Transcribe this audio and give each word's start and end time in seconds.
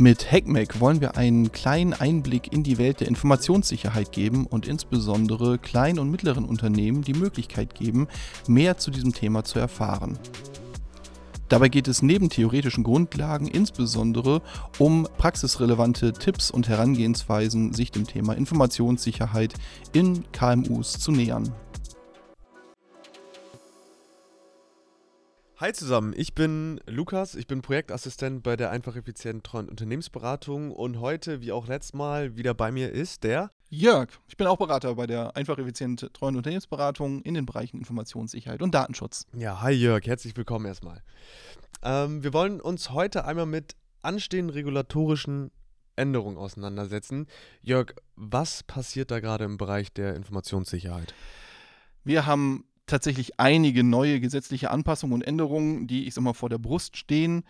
Mit 0.00 0.32
HackMac 0.32 0.80
wollen 0.80 1.02
wir 1.02 1.18
einen 1.18 1.52
kleinen 1.52 1.92
Einblick 1.92 2.54
in 2.54 2.62
die 2.62 2.78
Welt 2.78 3.00
der 3.00 3.08
Informationssicherheit 3.08 4.12
geben 4.12 4.46
und 4.46 4.66
insbesondere 4.66 5.58
kleinen 5.58 5.98
und 5.98 6.10
mittleren 6.10 6.46
Unternehmen 6.46 7.02
die 7.02 7.12
Möglichkeit 7.12 7.74
geben, 7.74 8.08
mehr 8.48 8.78
zu 8.78 8.90
diesem 8.90 9.12
Thema 9.12 9.44
zu 9.44 9.58
erfahren. 9.58 10.18
Dabei 11.50 11.68
geht 11.68 11.86
es 11.86 12.00
neben 12.00 12.30
theoretischen 12.30 12.82
Grundlagen 12.82 13.46
insbesondere 13.46 14.40
um 14.78 15.06
praxisrelevante 15.18 16.14
Tipps 16.14 16.50
und 16.50 16.66
Herangehensweisen, 16.66 17.74
sich 17.74 17.90
dem 17.90 18.06
Thema 18.06 18.32
Informationssicherheit 18.32 19.52
in 19.92 20.24
KMUs 20.32 20.92
zu 20.92 21.12
nähern. 21.12 21.52
Hi 25.60 25.74
zusammen, 25.74 26.14
ich 26.16 26.34
bin 26.34 26.80
Lukas, 26.86 27.34
ich 27.34 27.46
bin 27.46 27.60
Projektassistent 27.60 28.42
bei 28.42 28.56
der 28.56 28.70
Einfach 28.70 28.96
Effizient 28.96 29.44
Treuen 29.44 29.68
Unternehmensberatung 29.68 30.70
und 30.72 31.00
heute, 31.00 31.42
wie 31.42 31.52
auch 31.52 31.66
letztes 31.66 31.92
Mal, 31.92 32.34
wieder 32.34 32.54
bei 32.54 32.72
mir 32.72 32.90
ist 32.90 33.24
der 33.24 33.50
Jörg. 33.68 34.08
Ich 34.26 34.38
bin 34.38 34.46
auch 34.46 34.56
Berater 34.56 34.94
bei 34.94 35.06
der 35.06 35.36
Einfach 35.36 35.58
Effizient 35.58 36.14
Treuen 36.14 36.36
Unternehmensberatung 36.36 37.20
in 37.20 37.34
den 37.34 37.44
Bereichen 37.44 37.76
Informationssicherheit 37.76 38.62
und 38.62 38.74
Datenschutz. 38.74 39.26
Ja, 39.34 39.60
hi 39.60 39.72
Jörg, 39.72 40.06
herzlich 40.06 40.34
willkommen 40.34 40.64
erstmal. 40.64 41.02
Ähm, 41.82 42.24
wir 42.24 42.32
wollen 42.32 42.62
uns 42.62 42.92
heute 42.92 43.26
einmal 43.26 43.44
mit 43.44 43.76
anstehenden 44.00 44.54
regulatorischen 44.54 45.50
Änderungen 45.94 46.38
auseinandersetzen. 46.38 47.26
Jörg, 47.60 47.92
was 48.16 48.62
passiert 48.62 49.10
da 49.10 49.20
gerade 49.20 49.44
im 49.44 49.58
Bereich 49.58 49.92
der 49.92 50.16
Informationssicherheit? 50.16 51.12
Wir 52.02 52.24
haben 52.24 52.64
tatsächlich 52.90 53.40
einige 53.40 53.82
neue 53.84 54.20
gesetzliche 54.20 54.70
Anpassungen 54.70 55.14
und 55.14 55.22
Änderungen, 55.22 55.86
die, 55.86 56.06
ich 56.06 56.14
sag 56.14 56.22
mal, 56.22 56.34
vor 56.34 56.48
der 56.48 56.58
Brust 56.58 56.96
stehen, 56.96 57.44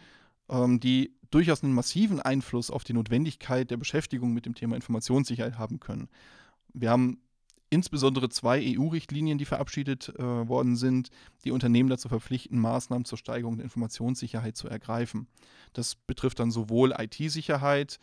ähm, 0.48 0.80
die 0.80 1.14
durchaus 1.30 1.62
einen 1.62 1.72
massiven 1.72 2.20
Einfluss 2.20 2.70
auf 2.70 2.84
die 2.84 2.92
Notwendigkeit 2.92 3.70
der 3.70 3.76
Beschäftigung 3.76 4.32
mit 4.32 4.46
dem 4.46 4.54
Thema 4.54 4.76
Informationssicherheit 4.76 5.58
haben 5.58 5.80
können. 5.80 6.08
Wir 6.72 6.90
haben 6.90 7.20
insbesondere 7.70 8.28
zwei 8.28 8.76
EU-Richtlinien, 8.76 9.38
die 9.38 9.44
verabschiedet 9.44 10.12
äh, 10.18 10.22
worden 10.22 10.76
sind, 10.76 11.10
die 11.44 11.52
Unternehmen 11.52 11.88
dazu 11.88 12.08
verpflichten, 12.08 12.58
Maßnahmen 12.58 13.04
zur 13.04 13.18
Steigerung 13.18 13.56
der 13.56 13.64
Informationssicherheit 13.64 14.56
zu 14.56 14.68
ergreifen. 14.68 15.28
Das 15.72 15.94
betrifft 15.94 16.40
dann 16.40 16.50
sowohl 16.50 16.92
IT-Sicherheit, 16.98 17.98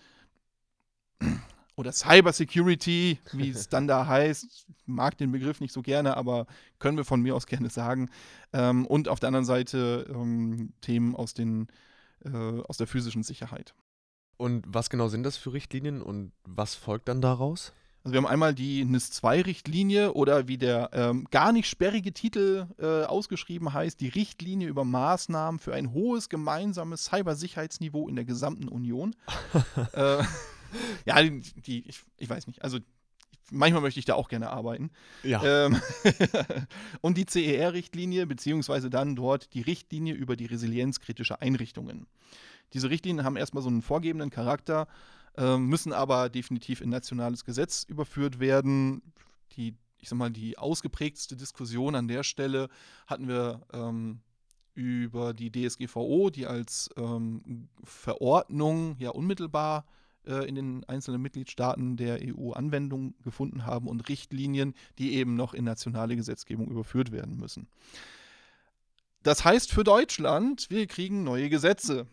oder 1.78 1.92
Cybersecurity, 1.94 3.20
wie 3.34 3.50
es 3.50 3.70
dann 3.70 3.88
da 3.88 4.08
heißt. 4.08 4.66
Mag 4.88 5.18
den 5.18 5.32
Begriff 5.32 5.62
nicht 5.62 5.72
so 5.72 5.84
gerne, 5.84 6.18
aber 6.18 6.48
können 6.80 6.98
wir 6.98 7.06
von 7.06 7.22
mir 7.22 7.36
aus 7.36 7.46
gerne 7.46 7.70
sagen. 7.70 8.10
Ähm, 8.52 8.86
und 8.88 9.08
auf 9.08 9.20
der 9.20 9.28
anderen 9.28 9.46
Seite 9.46 10.08
ähm, 10.10 10.74
Themen 10.82 11.16
aus, 11.16 11.36
den, 11.36 11.68
äh, 12.26 12.30
aus 12.32 12.78
der 12.78 12.88
physischen 12.88 13.22
Sicherheit. 13.22 13.76
Und 14.38 14.66
was 14.68 14.90
genau 14.90 15.08
sind 15.08 15.24
das 15.24 15.38
für 15.38 15.54
Richtlinien 15.54 16.02
und 16.02 16.32
was 16.46 16.74
folgt 16.74 17.08
dann 17.08 17.22
daraus? 17.22 17.74
Also 18.04 18.14
wir 18.14 18.18
haben 18.20 18.28
einmal 18.28 18.56
die 18.56 18.84
NIS-2-Richtlinie 18.84 20.14
oder 20.14 20.48
wie 20.48 20.58
der 20.58 20.90
ähm, 20.94 21.28
gar 21.30 21.52
nicht 21.52 21.68
sperrige 21.68 22.14
Titel 22.14 22.68
äh, 22.80 23.04
ausgeschrieben 23.04 23.74
heißt, 23.74 24.00
die 24.00 24.08
Richtlinie 24.08 24.68
über 24.68 24.86
Maßnahmen 24.86 25.60
für 25.60 25.74
ein 25.74 25.92
hohes 25.92 26.30
gemeinsames 26.30 27.06
Cybersicherheitsniveau 27.06 28.08
in 28.08 28.16
der 28.16 28.26
gesamten 28.26 28.68
Union. 28.68 29.16
äh, 29.94 30.24
ja, 31.06 31.22
die, 31.22 31.42
die 31.42 31.88
ich, 31.88 32.02
ich, 32.18 32.30
weiß 32.30 32.48
nicht. 32.48 32.64
Also 32.64 32.80
manchmal 33.52 33.82
möchte 33.82 34.00
ich 34.00 34.06
da 34.06 34.16
auch 34.16 34.30
gerne 34.30 34.50
arbeiten. 34.50 34.92
Ja. 35.24 35.44
Ähm, 35.44 35.82
und 37.02 37.18
die 37.18 37.26
CER-Richtlinie, 37.26 38.26
beziehungsweise 38.26 38.90
dann 38.90 39.16
dort 39.16 39.54
die 39.54 39.62
Richtlinie 39.62 40.14
über 40.14 40.36
die 40.36 40.46
Resilienz 40.46 41.00
kritischer 41.00 41.42
Einrichtungen. 41.42 42.08
Diese 42.74 42.90
Richtlinien 42.90 43.26
haben 43.26 43.38
erstmal 43.38 43.64
so 43.64 43.70
einen 43.70 43.82
vorgebenden 43.82 44.30
Charakter, 44.30 44.88
äh, 45.38 45.58
müssen 45.58 45.94
aber 45.94 46.30
definitiv 46.30 46.82
in 46.82 46.90
nationales 46.90 47.46
Gesetz 47.46 47.84
überführt 47.84 48.40
werden. 48.40 49.02
Die, 49.54 49.76
ich 50.00 50.10
sag 50.10 50.18
mal, 50.18 50.32
die 50.32 50.58
ausgeprägteste 50.58 51.36
Diskussion 51.36 51.96
an 51.96 52.08
der 52.08 52.24
Stelle 52.24 52.70
hatten 53.06 53.28
wir 53.28 53.62
ähm, 53.72 54.22
über 54.74 55.34
die 55.34 55.52
DSGVO, 55.52 56.30
die 56.30 56.46
als 56.46 56.90
ähm, 56.98 57.70
Verordnung 57.84 58.96
ja 59.00 59.10
unmittelbar 59.10 59.86
in 60.34 60.56
den 60.56 60.84
einzelnen 60.86 61.22
Mitgliedstaaten 61.22 61.98
der 61.98 62.20
EU 62.22 62.52
Anwendung 62.52 63.16
gefunden 63.24 63.66
haben 63.66 63.88
und 63.88 64.08
Richtlinien, 64.10 64.74
die 64.98 65.14
eben 65.14 65.36
noch 65.36 65.54
in 65.54 65.64
nationale 65.64 66.16
Gesetzgebung 66.16 66.70
überführt 66.70 67.12
werden 67.12 67.38
müssen. 67.38 67.68
Das 69.24 69.44
heißt 69.44 69.72
für 69.72 69.84
Deutschland, 69.84 70.70
wir 70.70 70.88
kriegen 70.88 71.24
neue 71.24 71.50
Gesetze. 71.50 72.08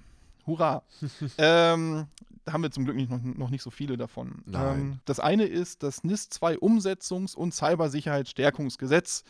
Hurra! 0.46 0.82
ähm, 1.38 2.06
da 2.44 2.52
haben 2.52 2.62
wir 2.62 2.70
zum 2.70 2.84
Glück 2.84 2.96
nicht, 2.96 3.10
noch, 3.10 3.22
noch, 3.22 3.50
nicht 3.50 3.62
so 3.62 3.70
viele 3.70 3.96
davon. 3.96 4.42
Ähm, 4.52 5.00
das 5.04 5.18
eine 5.18 5.44
ist 5.44 5.82
das 5.82 6.04
NIS 6.04 6.28
2 6.28 6.56
Umsetzungs- 6.56 7.34
und 7.34 7.54
Cybersicherheitsstärkungsgesetz. 7.54 9.24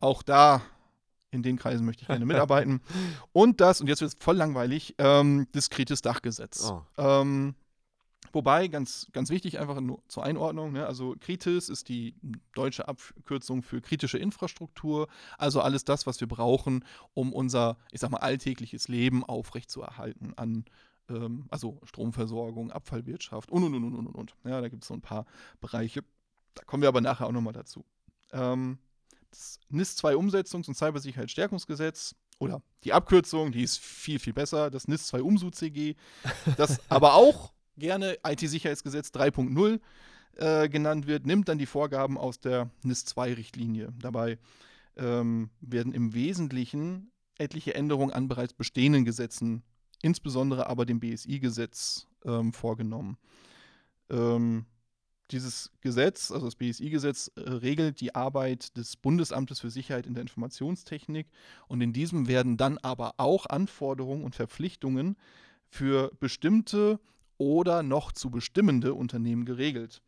Auch 0.00 0.22
da 0.22 0.62
in 1.30 1.42
den 1.42 1.56
Kreisen 1.56 1.86
möchte 1.86 2.02
ich 2.02 2.08
gerne 2.08 2.26
mitarbeiten. 2.26 2.82
und 3.32 3.60
das, 3.60 3.80
und 3.80 3.86
jetzt 3.86 4.02
wird 4.02 4.12
es 4.12 4.22
voll 4.22 4.36
langweilig, 4.36 4.94
ähm, 4.98 5.46
diskretes 5.54 6.02
Dachgesetz. 6.02 6.70
Oh. 6.70 6.82
Ähm, 6.98 7.54
Wobei, 8.32 8.68
ganz, 8.68 9.08
ganz 9.12 9.30
wichtig, 9.30 9.58
einfach 9.60 9.80
nur 9.80 10.02
zur 10.08 10.24
Einordnung, 10.24 10.72
ne? 10.72 10.86
also 10.86 11.14
Kritis 11.20 11.68
ist 11.68 11.88
die 11.88 12.14
deutsche 12.54 12.88
Abkürzung 12.88 13.62
für 13.62 13.80
kritische 13.80 14.18
Infrastruktur, 14.18 15.08
also 15.36 15.60
alles 15.60 15.84
das, 15.84 16.06
was 16.06 16.20
wir 16.20 16.28
brauchen, 16.28 16.84
um 17.12 17.32
unser, 17.32 17.76
ich 17.90 18.00
sag 18.00 18.10
mal, 18.10 18.18
alltägliches 18.18 18.88
Leben 18.88 19.24
aufrechtzuerhalten 19.24 20.32
an 20.36 20.64
ähm, 21.08 21.46
also 21.50 21.78
Stromversorgung, 21.84 22.70
Abfallwirtschaft 22.70 23.50
und 23.50 23.64
und 23.64 23.74
und 23.74 23.84
und 23.84 24.06
und 24.06 24.14
und. 24.14 24.34
Ja, 24.44 24.60
da 24.60 24.68
gibt 24.68 24.82
es 24.82 24.88
so 24.88 24.94
ein 24.94 25.02
paar 25.02 25.26
Bereiche. 25.60 26.02
Da 26.54 26.64
kommen 26.64 26.82
wir 26.82 26.88
aber 26.88 27.00
nachher 27.00 27.26
auch 27.26 27.32
nochmal 27.32 27.52
dazu. 27.52 27.84
Ähm, 28.32 28.78
das 29.30 29.58
NIS 29.70 29.96
2 29.96 30.14
Umsetzungs- 30.14 30.68
und 30.68 30.74
Cybersicherheitsstärkungsgesetz 30.74 32.14
oder 32.38 32.62
die 32.84 32.92
Abkürzung, 32.92 33.52
die 33.52 33.62
ist 33.62 33.78
viel, 33.78 34.18
viel 34.18 34.32
besser, 34.32 34.70
das 34.70 34.88
NIS 34.88 35.06
2 35.08 35.22
UMSU-CG, 35.22 35.94
das 36.56 36.80
aber 36.90 37.14
auch 37.14 37.51
gerne 37.76 38.18
IT-Sicherheitsgesetz 38.24 39.08
3.0 39.08 39.80
äh, 40.36 40.68
genannt 40.68 41.06
wird, 41.06 41.26
nimmt 41.26 41.48
dann 41.48 41.58
die 41.58 41.66
Vorgaben 41.66 42.18
aus 42.18 42.40
der 42.40 42.70
NIS-2-Richtlinie. 42.82 43.92
Dabei 43.98 44.38
ähm, 44.96 45.50
werden 45.60 45.92
im 45.92 46.14
Wesentlichen 46.14 47.10
etliche 47.38 47.74
Änderungen 47.74 48.12
an 48.12 48.28
bereits 48.28 48.52
bestehenden 48.52 49.04
Gesetzen, 49.04 49.62
insbesondere 50.00 50.68
aber 50.68 50.86
dem 50.86 51.00
BSI-Gesetz, 51.00 52.06
ähm, 52.24 52.52
vorgenommen. 52.52 53.16
Ähm, 54.10 54.66
dieses 55.30 55.70
Gesetz, 55.80 56.30
also 56.30 56.46
das 56.46 56.56
BSI-Gesetz, 56.56 57.30
äh, 57.36 57.40
regelt 57.40 58.00
die 58.00 58.14
Arbeit 58.14 58.76
des 58.76 58.96
Bundesamtes 58.96 59.60
für 59.60 59.70
Sicherheit 59.70 60.06
in 60.06 60.14
der 60.14 60.22
Informationstechnik 60.22 61.28
und 61.68 61.80
in 61.80 61.92
diesem 61.92 62.28
werden 62.28 62.56
dann 62.56 62.78
aber 62.78 63.14
auch 63.16 63.46
Anforderungen 63.46 64.24
und 64.24 64.34
Verpflichtungen 64.34 65.16
für 65.68 66.10
bestimmte 66.20 67.00
oder 67.42 67.82
noch 67.82 68.12
zu 68.12 68.30
bestimmende 68.30 68.94
Unternehmen 68.94 69.44
geregelt. 69.44 70.00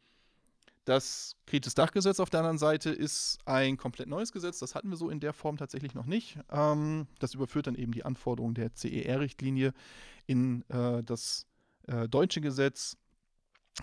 Das 0.85 1.37
Kritis-Dachgesetz 1.47 2.21
auf 2.21 2.31
der 2.31 2.41
anderen 2.41 2.59
Seite 2.59 2.91
ist 2.91 3.39
ein 3.45 3.77
komplett 3.77 4.07
neues 4.07 4.33
Gesetz. 4.33 4.61
Das 4.61 4.75
hatten 4.75 4.91
wir 4.91 4.97
so 4.97 5.11
in 5.11 5.19
der 5.19 5.33
Form 5.33 5.57
tatsächlich 5.57 5.95
noch 5.95 6.05
nicht. 6.05 6.39
Ähm, 6.51 7.09
das 7.19 7.35
überführt 7.35 7.67
dann 7.67 7.75
eben 7.75 7.93
die 7.93 8.05
Anforderungen 8.05 8.55
der 8.55 8.73
CER-Richtlinie 8.75 9.73
in 10.27 10.63
äh, 10.69 11.03
das 11.03 11.47
äh, 11.89 12.09
deutsche 12.09 12.41
Gesetz. 12.41 12.97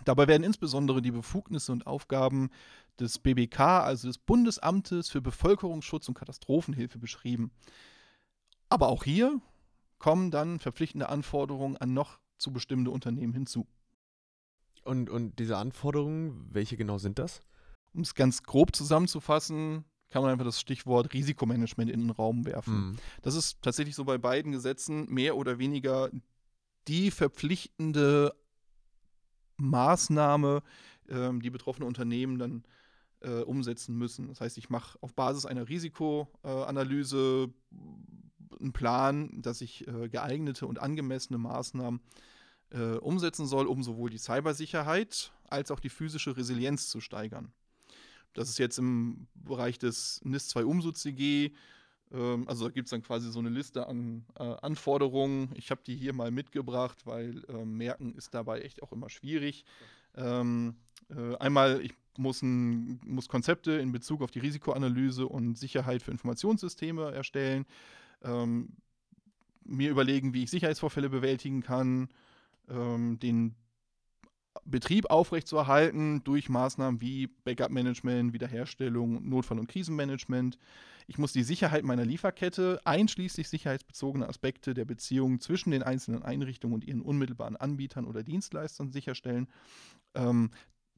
Dabei 0.06 0.28
werden 0.28 0.44
insbesondere 0.44 1.02
die 1.02 1.12
Befugnisse 1.12 1.74
und 1.74 1.88
Aufgaben 1.88 2.52
des 3.00 3.20
BBK, 3.20 3.60
also 3.60 4.08
des 4.08 4.18
Bundesamtes 4.18 5.10
für 5.10 5.22
Bevölkerungsschutz 5.22 6.08
und 6.08 6.14
Katastrophenhilfe, 6.14 7.00
beschrieben. 7.00 7.52
Aber 8.70 8.88
auch 8.88 9.04
hier 9.04 9.42
kommen 10.00 10.32
dann 10.32 10.60
verpflichtende 10.60 11.10
Anforderungen 11.10 11.76
an 11.78 11.94
noch 11.94 12.21
zu 12.42 12.52
bestimmende 12.52 12.92
Unternehmen 12.92 13.34
hinzu. 13.34 13.68
Und, 14.84 15.10
und 15.10 15.38
diese 15.40 15.58
Anforderungen, 15.58 16.48
welche 16.52 16.76
genau 16.76 16.98
sind 16.98 17.20
das? 17.20 17.42
Um 17.94 18.02
es 18.02 18.16
ganz 18.16 18.44
grob 18.44 18.76
zusammenzufassen, 18.76 19.86
kann 20.10 20.24
man 20.24 20.32
einfach 20.32 20.46
das 20.46 20.60
Stichwort 20.60 21.14
Risikomanagement 21.14 21.90
in 21.90 22.02
den 22.02 22.10
Raum 22.10 22.46
werfen. 22.46 22.90
Mhm. 22.90 22.96
Das 23.22 23.36
ist 23.36 23.62
tatsächlich 23.62 23.96
so 23.96 24.04
bei 24.04 24.18
beiden 24.18 24.52
Gesetzen 24.52 25.06
mehr 25.10 25.38
oder 25.38 25.60
weniger 25.60 26.10
die 26.88 27.12
verpflichtende 27.12 28.34
Maßnahme, 29.58 30.64
ähm, 31.10 31.42
die 31.42 31.52
betroffene 31.52 31.86
Unternehmen 31.86 32.40
dann 32.40 32.64
äh, 33.22 33.42
umsetzen 33.42 33.96
müssen. 33.96 34.28
Das 34.30 34.42
heißt, 34.42 34.58
ich 34.58 34.70
mache 34.70 34.98
auf 35.02 35.14
Basis 35.14 35.46
einer 35.46 35.70
Risikoanalyse 35.70 37.50
äh, 37.72 38.60
einen 38.60 38.74
Plan, 38.74 39.42
dass 39.42 39.62
ich 39.62 39.88
äh, 39.88 40.10
geeignete 40.10 40.66
und 40.66 40.80
angemessene 40.80 41.38
Maßnahmen 41.38 42.00
äh, 42.00 42.31
umsetzen 42.74 43.48
soll, 43.48 43.68
um 43.68 43.84
sowohl 43.84 44.10
die 44.10 44.18
Cybersicherheit 44.18 45.34
als 45.50 45.72
auch 45.72 45.80
die 45.82 45.90
physische 45.90 46.38
Resilienz 46.38 46.88
zu 46.88 47.02
steigern. 47.02 47.52
Das 48.34 48.48
ist 48.48 48.60
jetzt 48.60 48.80
im 48.80 49.28
Bereich 49.36 49.78
des 49.78 50.22
NIS 50.24 50.48
2 50.50 50.64
UMSU-CG 50.66 51.52
Ähm, 52.14 52.48
also 52.48 52.66
da 52.66 52.72
gibt 52.72 52.88
es 52.88 52.92
dann 52.92 53.04
quasi 53.04 53.32
so 53.32 53.40
eine 53.40 53.50
Liste 53.50 53.88
an 53.88 54.26
äh, 54.38 54.44
Anforderungen. 54.44 55.50
Ich 55.56 55.72
habe 55.72 55.82
die 55.86 55.96
hier 55.96 56.14
mal 56.14 56.32
mitgebracht, 56.32 57.06
weil 57.06 57.44
äh, 57.48 57.66
Merken 57.66 58.14
ist 58.16 58.34
dabei 58.34 58.62
echt 58.62 58.84
auch 58.84 58.92
immer 58.92 59.10
schwierig. 59.10 59.66
Ähm, 60.16 60.76
äh, 61.10 61.36
einmal, 61.38 61.82
ich 61.82 61.94
muss, 62.18 62.42
ein, 62.42 63.00
muss, 63.06 63.30
Konzepte 63.30 63.74
in 63.74 63.92
Bezug 63.92 64.22
auf 64.22 64.32
die 64.32 64.40
Risikoanalyse 64.40 65.26
und 65.26 65.58
Sicherheit 65.58 66.04
für 66.04 66.12
Informationssysteme 66.12 67.12
erstellen, 67.12 67.66
ähm, 68.24 68.74
mir 69.64 69.90
überlegen, 69.90 70.34
wie 70.34 70.44
ich 70.44 70.52
Sicherheitsvorfälle 70.52 71.10
bewältigen 71.10 71.62
kann, 71.62 72.10
ähm, 72.72 73.20
den 73.20 73.56
Betrieb 74.66 75.10
aufrechtzuerhalten 75.10 76.24
durch 76.24 76.50
Maßnahmen 76.50 77.00
wie 77.02 77.28
Backup-Management, 77.28 78.34
Wiederherstellung, 78.34 79.28
Notfall- 79.28 79.60
und 79.60 79.68
Krisenmanagement. 79.68 80.58
Ich 81.08 81.18
muss 81.18 81.34
die 81.34 81.44
Sicherheit 81.44 81.84
meiner 81.84 82.06
Lieferkette, 82.06 82.80
einschließlich 82.84 83.50
sicherheitsbezogener 83.50 84.30
Aspekte 84.30 84.74
der 84.74 84.86
Beziehungen 84.86 85.40
zwischen 85.40 85.72
den 85.72 85.84
einzelnen 85.84 86.24
Einrichtungen 86.24 86.76
und 86.76 86.84
ihren 86.84 87.02
unmittelbaren 87.02 87.56
Anbietern 87.56 88.06
oder 88.06 88.24
Dienstleistern 88.24 88.92
sicherstellen. 88.92 89.48
Ähm, 90.16 90.52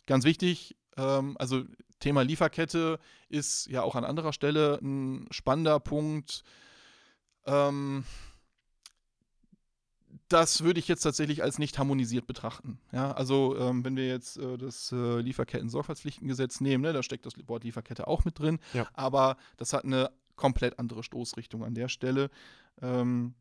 ganz 0.08 0.26
wichtig, 0.26 0.76
ähm, 0.98 1.36
also 1.40 1.64
Thema 2.00 2.24
Lieferkette 2.24 3.00
ist 3.30 3.68
ja 3.68 3.84
auch 3.84 3.96
an 3.96 4.04
anderer 4.04 4.34
Stelle 4.34 4.80
ein 4.82 5.28
spannender 5.32 5.80
Punkt. 5.80 6.44
Ähm, 7.46 8.04
das 10.34 10.64
würde 10.64 10.80
ich 10.80 10.88
jetzt 10.88 11.04
tatsächlich 11.04 11.44
als 11.44 11.60
nicht 11.60 11.78
harmonisiert 11.78 12.26
betrachten. 12.26 12.80
Ja, 12.92 13.12
also 13.12 13.56
ähm, 13.58 13.86
wenn 13.86 13.96
wir 13.96 14.08
jetzt 14.08 14.38
äh, 14.38 14.58
das 14.58 14.92
äh, 14.92 15.20
Lieferketten-Sorgfaltspflichtengesetz 15.20 16.60
nehmen, 16.60 16.82
ne, 16.82 16.92
da 16.92 17.04
steckt 17.04 17.26
das 17.28 17.34
Wort 17.48 17.64
Lieferkette 17.64 18.08
auch 18.08 18.26
mit 18.26 18.40
drin, 18.40 18.60
ja. 18.74 18.88
aber 18.94 19.38
das 19.58 19.74
hat 19.74 19.86
eine 19.86 20.10
komplett 20.36 20.80
andere 20.80 21.04
Stoßrichtung 21.04 21.64
an 21.64 21.76
der 21.76 21.88
Stelle. 21.88 22.32
Ähm, 22.82 23.36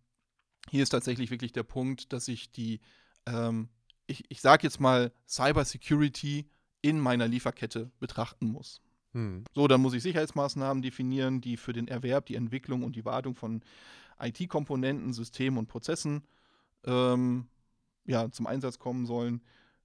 hier 0.68 0.82
ist 0.82 0.90
tatsächlich 0.90 1.30
wirklich 1.30 1.52
der 1.52 1.62
Punkt, 1.62 2.12
dass 2.12 2.28
ich 2.28 2.52
die, 2.52 2.80
ähm, 3.24 3.70
ich, 4.06 4.24
ich 4.28 4.42
sage 4.42 4.64
jetzt 4.64 4.78
mal, 4.78 5.12
Cybersecurity 5.26 6.46
in 6.82 7.00
meiner 7.00 7.26
Lieferkette 7.26 7.90
betrachten 8.00 8.48
muss. 8.48 8.82
Hm. 9.12 9.44
So, 9.54 9.66
dann 9.66 9.80
muss 9.80 9.94
ich 9.94 10.02
Sicherheitsmaßnahmen 10.02 10.82
definieren, 10.82 11.40
die 11.40 11.56
für 11.56 11.72
den 11.72 11.88
Erwerb, 11.88 12.26
die 12.26 12.34
Entwicklung 12.34 12.82
und 12.82 12.96
die 12.96 13.06
Wartung 13.06 13.34
von 13.34 13.62
IT-Komponenten, 14.20 15.14
Systemen 15.14 15.58
und 15.58 15.68
Prozessen 15.68 16.22
ähm, 16.84 17.48
ja, 18.04 18.30
zum 18.30 18.46
Einsatz 18.46 18.78
kommen 18.78 19.06
sollen. 19.06 19.42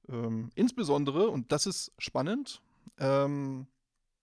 Ähm, 0.09 0.49
insbesondere, 0.55 1.29
und 1.29 1.51
das 1.51 1.65
ist 1.65 1.91
spannend, 1.97 2.61
ähm, 2.99 3.67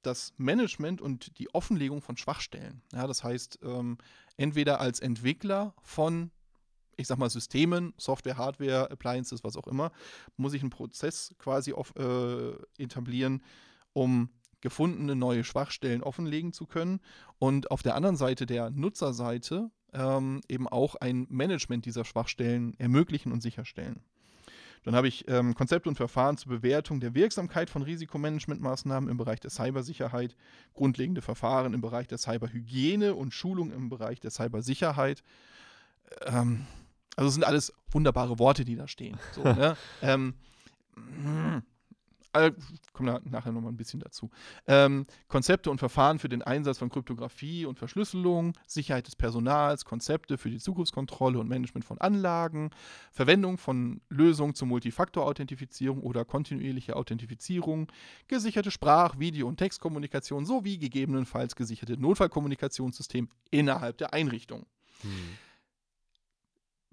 das 0.02 0.34
Management 0.36 1.00
und 1.00 1.38
die 1.38 1.52
Offenlegung 1.54 2.02
von 2.02 2.16
Schwachstellen. 2.16 2.82
Ja, 2.92 3.06
das 3.06 3.24
heißt, 3.24 3.60
ähm, 3.62 3.98
entweder 4.36 4.80
als 4.80 5.00
Entwickler 5.00 5.74
von, 5.82 6.30
ich 6.96 7.06
sag 7.06 7.18
mal, 7.18 7.30
Systemen, 7.30 7.94
Software, 7.96 8.36
Hardware, 8.36 8.90
Appliances, 8.90 9.44
was 9.44 9.56
auch 9.56 9.66
immer, 9.66 9.92
muss 10.36 10.54
ich 10.54 10.62
einen 10.62 10.70
Prozess 10.70 11.34
quasi 11.38 11.72
auf, 11.72 11.94
äh, 11.96 12.52
etablieren, 12.78 13.42
um 13.92 14.28
gefundene 14.64 15.14
neue 15.14 15.44
Schwachstellen 15.44 16.02
offenlegen 16.02 16.52
zu 16.52 16.66
können. 16.66 17.00
Und 17.38 17.70
auf 17.70 17.82
der 17.82 17.94
anderen 17.94 18.16
Seite 18.16 18.46
der 18.46 18.70
Nutzerseite 18.70 19.70
ähm, 19.92 20.40
eben 20.48 20.66
auch 20.66 20.96
ein 20.96 21.26
Management 21.28 21.84
dieser 21.84 22.04
Schwachstellen 22.04 22.74
ermöglichen 22.78 23.30
und 23.30 23.42
sicherstellen. 23.42 24.02
Dann 24.82 24.96
habe 24.96 25.06
ich 25.06 25.28
ähm, 25.28 25.54
Konzepte 25.54 25.88
und 25.88 25.96
Verfahren 25.96 26.38
zur 26.38 26.50
Bewertung 26.50 26.98
der 27.00 27.14
Wirksamkeit 27.14 27.68
von 27.68 27.82
Risikomanagementmaßnahmen 27.82 29.10
im 29.10 29.18
Bereich 29.18 29.40
der 29.40 29.50
Cybersicherheit, 29.50 30.34
grundlegende 30.72 31.20
Verfahren 31.20 31.74
im 31.74 31.82
Bereich 31.82 32.06
der 32.06 32.18
Cyberhygiene 32.18 33.14
und 33.14 33.34
Schulung 33.34 33.70
im 33.70 33.90
Bereich 33.90 34.20
der 34.20 34.30
Cybersicherheit. 34.30 35.22
Ähm, 36.24 36.66
also 37.16 37.28
es 37.28 37.34
sind 37.34 37.44
alles 37.44 37.72
wunderbare 37.90 38.38
Worte, 38.38 38.64
die 38.64 38.76
da 38.76 38.88
stehen. 38.88 39.18
So, 39.32 39.42
ne? 39.44 39.76
ähm, 40.00 40.34
äh, 42.34 42.52
kommen 42.92 43.08
wir 43.08 43.20
nachher 43.24 43.52
nochmal 43.52 43.72
ein 43.72 43.76
bisschen 43.76 44.00
dazu. 44.00 44.30
Ähm, 44.66 45.06
Konzepte 45.28 45.70
und 45.70 45.78
Verfahren 45.78 46.18
für 46.18 46.28
den 46.28 46.42
Einsatz 46.42 46.78
von 46.78 46.90
Kryptographie 46.90 47.64
und 47.64 47.78
Verschlüsselung, 47.78 48.52
Sicherheit 48.66 49.06
des 49.06 49.16
Personals, 49.16 49.84
Konzepte 49.84 50.36
für 50.36 50.50
die 50.50 50.58
Zugriffskontrolle 50.58 51.38
und 51.38 51.48
Management 51.48 51.84
von 51.84 51.98
Anlagen, 51.98 52.70
Verwendung 53.10 53.58
von 53.58 54.00
Lösungen 54.08 54.54
zur 54.54 54.68
Multifaktor-Authentifizierung 54.68 56.02
oder 56.02 56.24
kontinuierliche 56.24 56.96
Authentifizierung, 56.96 57.90
gesicherte 58.28 58.70
Sprach-, 58.70 59.18
Video- 59.18 59.48
und 59.48 59.56
Textkommunikation 59.56 60.44
sowie 60.44 60.78
gegebenenfalls 60.78 61.56
gesicherte 61.56 61.96
Notfallkommunikationssystem 61.96 63.28
innerhalb 63.50 63.98
der 63.98 64.12
Einrichtung. 64.12 64.66
Hm. 65.02 65.10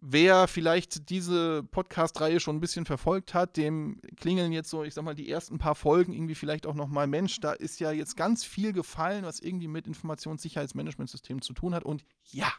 Wer 0.03 0.47
vielleicht 0.47 1.11
diese 1.11 1.61
Podcast-Reihe 1.61 2.39
schon 2.39 2.55
ein 2.55 2.59
bisschen 2.59 2.85
verfolgt 2.87 3.35
hat, 3.35 3.55
dem 3.55 4.01
klingeln 4.15 4.51
jetzt 4.51 4.71
so, 4.71 4.83
ich 4.83 4.95
sag 4.95 5.03
mal, 5.03 5.13
die 5.13 5.29
ersten 5.29 5.59
paar 5.59 5.75
Folgen 5.75 6.11
irgendwie 6.11 6.33
vielleicht 6.33 6.65
auch 6.65 6.73
nochmal, 6.73 7.05
Mensch, 7.05 7.39
da 7.39 7.51
ist 7.51 7.79
ja 7.79 7.91
jetzt 7.91 8.17
ganz 8.17 8.43
viel 8.43 8.73
gefallen, 8.73 9.25
was 9.25 9.39
irgendwie 9.39 9.67
mit 9.67 9.85
Informationssicherheitsmanagementsystemen 9.85 11.43
zu 11.43 11.53
tun 11.53 11.75
hat. 11.75 11.83
Und 11.83 12.03
ja, 12.31 12.51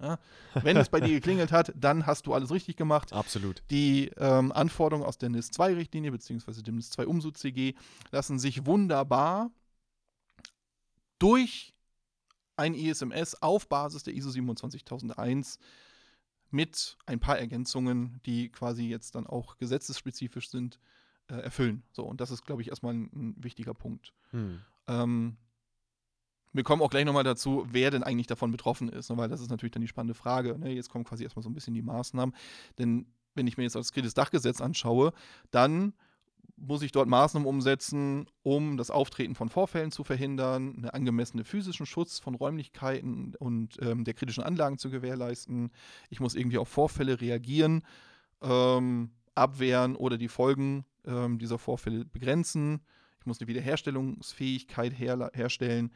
ja 0.00 0.18
wenn 0.54 0.76
es 0.76 0.88
bei 0.88 0.98
dir 0.98 1.14
geklingelt 1.14 1.52
hat, 1.52 1.72
dann 1.76 2.04
hast 2.04 2.26
du 2.26 2.34
alles 2.34 2.50
richtig 2.50 2.74
gemacht. 2.74 3.12
Absolut. 3.12 3.62
Die 3.70 4.10
ähm, 4.16 4.50
Anforderungen 4.50 5.06
aus 5.06 5.18
der 5.18 5.28
NIS-2-Richtlinie 5.28 6.10
bzw. 6.10 6.62
dem 6.62 6.74
NIS-2-Umsatz-CG 6.74 7.74
lassen 8.10 8.40
sich 8.40 8.66
wunderbar 8.66 9.52
durch 11.20 11.74
ein 12.56 12.74
ISMS 12.74 13.36
auf 13.36 13.68
Basis 13.68 14.02
der 14.02 14.14
ISO 14.14 14.32
27001 14.32 15.60
mit 16.50 16.96
ein 17.06 17.20
paar 17.20 17.38
Ergänzungen, 17.38 18.20
die 18.24 18.50
quasi 18.50 18.88
jetzt 18.88 19.14
dann 19.14 19.26
auch 19.26 19.56
gesetzesspezifisch 19.58 20.48
sind, 20.50 20.78
äh, 21.28 21.34
erfüllen. 21.34 21.82
So, 21.92 22.04
und 22.04 22.20
das 22.20 22.30
ist, 22.30 22.44
glaube 22.44 22.62
ich, 22.62 22.68
erstmal 22.68 22.94
ein, 22.94 23.10
ein 23.14 23.44
wichtiger 23.44 23.74
Punkt. 23.74 24.14
Hm. 24.30 24.60
Ähm, 24.86 25.36
wir 26.52 26.64
kommen 26.64 26.82
auch 26.82 26.90
gleich 26.90 27.04
nochmal 27.04 27.24
dazu, 27.24 27.66
wer 27.70 27.90
denn 27.90 28.02
eigentlich 28.02 28.26
davon 28.26 28.50
betroffen 28.50 28.88
ist, 28.88 29.10
ne, 29.10 29.16
weil 29.16 29.28
das 29.28 29.40
ist 29.40 29.50
natürlich 29.50 29.72
dann 29.72 29.82
die 29.82 29.88
spannende 29.88 30.14
Frage. 30.14 30.58
Ne? 30.58 30.72
Jetzt 30.72 30.88
kommen 30.88 31.04
quasi 31.04 31.24
erstmal 31.24 31.42
so 31.42 31.50
ein 31.50 31.54
bisschen 31.54 31.74
die 31.74 31.82
Maßnahmen. 31.82 32.34
Denn 32.78 33.06
wenn 33.34 33.46
ich 33.46 33.56
mir 33.56 33.64
jetzt 33.64 33.76
das 33.76 34.14
Dachgesetz 34.14 34.60
anschaue, 34.60 35.12
dann 35.50 35.92
muss 36.56 36.82
ich 36.82 36.92
dort 36.92 37.08
Maßnahmen 37.08 37.46
umsetzen, 37.46 38.26
um 38.42 38.76
das 38.76 38.90
Auftreten 38.90 39.34
von 39.34 39.48
Vorfällen 39.48 39.92
zu 39.92 40.04
verhindern, 40.04 40.74
einen 40.76 40.90
angemessenen 40.90 41.44
physischen 41.44 41.86
Schutz 41.86 42.18
von 42.18 42.34
Räumlichkeiten 42.34 43.34
und 43.38 43.78
ähm, 43.80 44.04
der 44.04 44.14
kritischen 44.14 44.42
Anlagen 44.42 44.78
zu 44.78 44.90
gewährleisten. 44.90 45.70
Ich 46.10 46.20
muss 46.20 46.34
irgendwie 46.34 46.58
auf 46.58 46.68
Vorfälle 46.68 47.20
reagieren, 47.20 47.82
ähm, 48.42 49.10
abwehren 49.34 49.94
oder 49.96 50.18
die 50.18 50.28
Folgen 50.28 50.84
ähm, 51.04 51.38
dieser 51.38 51.58
Vorfälle 51.58 52.04
begrenzen. 52.04 52.80
Ich 53.20 53.26
muss 53.26 53.40
eine 53.40 53.48
Wiederherstellungsfähigkeit 53.48 54.98
her 54.98 55.30
herstellen, 55.34 55.92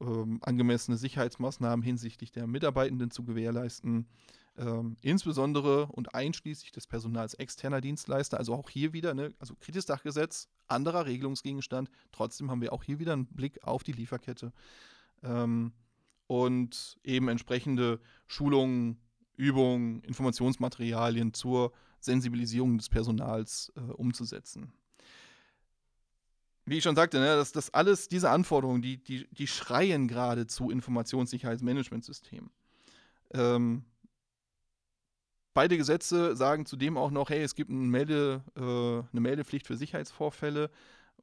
ähm, 0.00 0.38
angemessene 0.42 0.96
Sicherheitsmaßnahmen 0.96 1.82
hinsichtlich 1.82 2.32
der 2.32 2.46
Mitarbeitenden 2.46 3.10
zu 3.10 3.24
gewährleisten 3.24 4.06
ähm, 4.58 4.96
insbesondere 5.00 5.86
und 5.86 6.14
einschließlich 6.14 6.72
des 6.72 6.86
Personals 6.86 7.34
externer 7.34 7.80
Dienstleister, 7.80 8.38
also 8.38 8.54
auch 8.54 8.68
hier 8.68 8.92
wieder, 8.92 9.14
ne, 9.14 9.32
also 9.38 9.54
Kritisdachgesetz, 9.54 10.48
anderer 10.68 11.06
Regelungsgegenstand, 11.06 11.90
trotzdem 12.12 12.50
haben 12.50 12.60
wir 12.60 12.72
auch 12.72 12.84
hier 12.84 12.98
wieder 12.98 13.14
einen 13.14 13.26
Blick 13.26 13.62
auf 13.64 13.82
die 13.82 13.92
Lieferkette 13.92 14.52
ähm, 15.22 15.72
und 16.26 16.98
eben 17.02 17.28
entsprechende 17.28 18.00
Schulungen, 18.26 19.00
Übungen, 19.36 20.02
Informationsmaterialien 20.02 21.32
zur 21.32 21.72
Sensibilisierung 22.00 22.76
des 22.76 22.88
Personals 22.88 23.72
äh, 23.76 23.80
umzusetzen. 23.80 24.72
Wie 26.64 26.76
ich 26.76 26.84
schon 26.84 26.96
sagte, 26.96 27.18
ne, 27.18 27.26
dass 27.36 27.52
das 27.52 27.72
alles, 27.74 28.08
diese 28.08 28.30
Anforderungen, 28.30 28.82
die, 28.82 29.02
die, 29.02 29.26
die 29.32 29.46
schreien 29.46 30.08
gerade 30.08 30.46
zu 30.46 30.70
Informationssicherheitsmanagementsystemen. 30.70 32.50
Ähm, 33.34 33.84
Beide 35.54 35.76
Gesetze 35.76 36.34
sagen 36.36 36.66
zudem 36.66 36.96
auch 36.96 37.10
noch, 37.10 37.30
hey, 37.30 37.42
es 37.42 37.54
gibt 37.54 37.70
eine, 37.70 37.80
Melde, 37.80 38.42
äh, 38.56 38.60
eine 38.60 39.20
Meldepflicht 39.20 39.66
für 39.66 39.76
Sicherheitsvorfälle, 39.76 40.70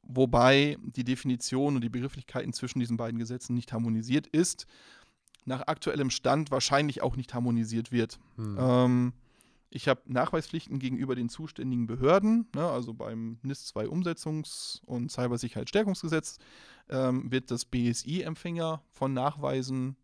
wobei 0.02 0.76
die 0.82 1.04
Definition 1.04 1.74
und 1.74 1.82
die 1.82 1.88
Begrifflichkeiten 1.88 2.52
zwischen 2.52 2.78
diesen 2.78 2.96
beiden 2.96 3.18
Gesetzen 3.18 3.54
nicht 3.54 3.72
harmonisiert 3.72 4.26
ist. 4.28 4.66
Nach 5.44 5.66
aktuellem 5.66 6.10
Stand 6.10 6.50
wahrscheinlich 6.50 7.02
auch 7.02 7.16
nicht 7.16 7.34
harmonisiert 7.34 7.90
wird. 7.90 8.18
Hm. 8.36 8.56
Ähm, 8.58 9.12
ich 9.70 9.88
habe 9.88 10.00
Nachweispflichten 10.06 10.80
gegenüber 10.80 11.14
den 11.14 11.28
zuständigen 11.28 11.86
Behörden, 11.86 12.48
ne, 12.54 12.68
also 12.68 12.92
beim 12.92 13.38
NIS 13.42 13.66
2 13.66 13.86
Umsetzungs- 13.86 14.84
und 14.84 15.12
Cybersicherheitsstärkungsgesetz 15.12 16.38
ähm, 16.88 17.30
wird 17.30 17.50
das 17.52 17.64
BSI-Empfänger 17.64 18.82
von 18.90 19.14
Nachweisen 19.14 19.96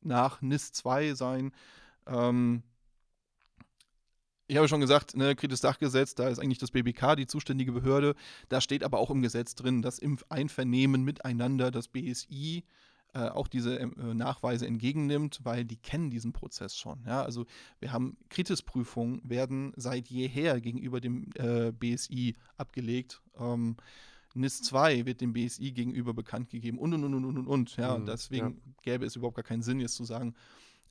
nach 0.00 0.42
NIS 0.42 0.72
2 0.72 1.14
sein. 1.14 1.52
Ähm, 2.06 2.62
ich 4.46 4.56
habe 4.56 4.68
schon 4.68 4.80
gesagt, 4.80 5.16
ne, 5.16 5.34
kritisches 5.34 5.62
Dachgesetz, 5.62 6.14
da 6.14 6.28
ist 6.28 6.38
eigentlich 6.38 6.58
das 6.58 6.70
BBK 6.70 7.16
die 7.16 7.26
zuständige 7.26 7.72
Behörde. 7.72 8.14
Da 8.48 8.60
steht 8.60 8.84
aber 8.84 8.98
auch 8.98 9.10
im 9.10 9.22
Gesetz 9.22 9.54
drin, 9.54 9.82
dass 9.82 9.98
im 9.98 10.18
Einvernehmen 10.28 11.02
miteinander 11.02 11.70
das 11.70 11.88
BSI 11.88 12.64
äh, 13.14 13.28
auch 13.28 13.48
diese 13.48 13.78
äh, 13.78 13.86
Nachweise 13.86 14.66
entgegennimmt, 14.66 15.40
weil 15.44 15.64
die 15.64 15.76
kennen 15.76 16.10
diesen 16.10 16.32
Prozess 16.32 16.76
schon. 16.76 17.04
Ja? 17.06 17.22
Also 17.22 17.46
wir 17.78 17.92
haben 17.92 18.16
Kritisprüfungen 18.28 19.20
werden 19.24 19.72
seit 19.76 20.08
jeher 20.08 20.60
gegenüber 20.60 21.00
dem 21.00 21.30
äh, 21.36 21.72
BSI 21.72 22.36
abgelegt. 22.56 23.22
Ähm, 23.38 23.76
NIS 24.34 24.62
2 24.62 25.06
wird 25.06 25.20
dem 25.20 25.32
BSI 25.32 25.72
gegenüber 25.72 26.12
bekannt 26.12 26.50
gegeben 26.50 26.78
und 26.78 26.92
und 26.92 27.04
und 27.04 27.14
und 27.14 27.24
und 27.24 27.46
und. 27.46 27.76
Ja, 27.76 27.96
mhm, 27.96 28.06
deswegen 28.06 28.46
ja. 28.46 28.72
gäbe 28.82 29.06
es 29.06 29.14
überhaupt 29.16 29.36
gar 29.36 29.44
keinen 29.44 29.62
Sinn, 29.62 29.80
jetzt 29.80 29.94
zu 29.94 30.04
sagen, 30.04 30.34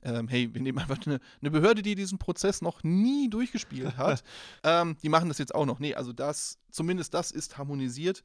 ähm, 0.04 0.28
hey, 0.28 0.52
wir 0.52 0.60
nehmen 0.60 0.78
einfach 0.78 1.04
eine, 1.06 1.18
eine, 1.40 1.50
Behörde, 1.50 1.82
die 1.82 1.94
diesen 1.94 2.18
Prozess 2.18 2.62
noch 2.62 2.82
nie 2.82 3.28
durchgespielt 3.28 3.96
hat. 3.96 4.22
ähm, 4.62 4.96
die 5.02 5.08
machen 5.08 5.28
das 5.28 5.38
jetzt 5.38 5.54
auch 5.54 5.66
noch. 5.66 5.80
Nee, 5.80 5.94
also 5.94 6.12
das, 6.12 6.58
zumindest 6.70 7.14
das 7.14 7.30
ist 7.30 7.58
harmonisiert. 7.58 8.22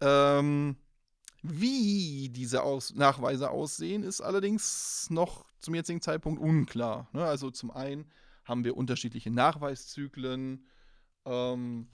Ähm, 0.00 0.76
wie 1.42 2.30
diese 2.30 2.62
Aus 2.62 2.94
Nachweise 2.94 3.50
aussehen, 3.50 4.02
ist 4.02 4.20
allerdings 4.20 5.08
noch 5.10 5.44
zum 5.60 5.74
jetzigen 5.74 6.00
Zeitpunkt 6.00 6.40
unklar. 6.40 7.08
Ne? 7.12 7.24
Also 7.24 7.50
zum 7.50 7.70
einen 7.70 8.10
haben 8.44 8.64
wir 8.64 8.76
unterschiedliche 8.76 9.30
Nachweiszyklen 9.30 10.66
ähm, 11.24 11.88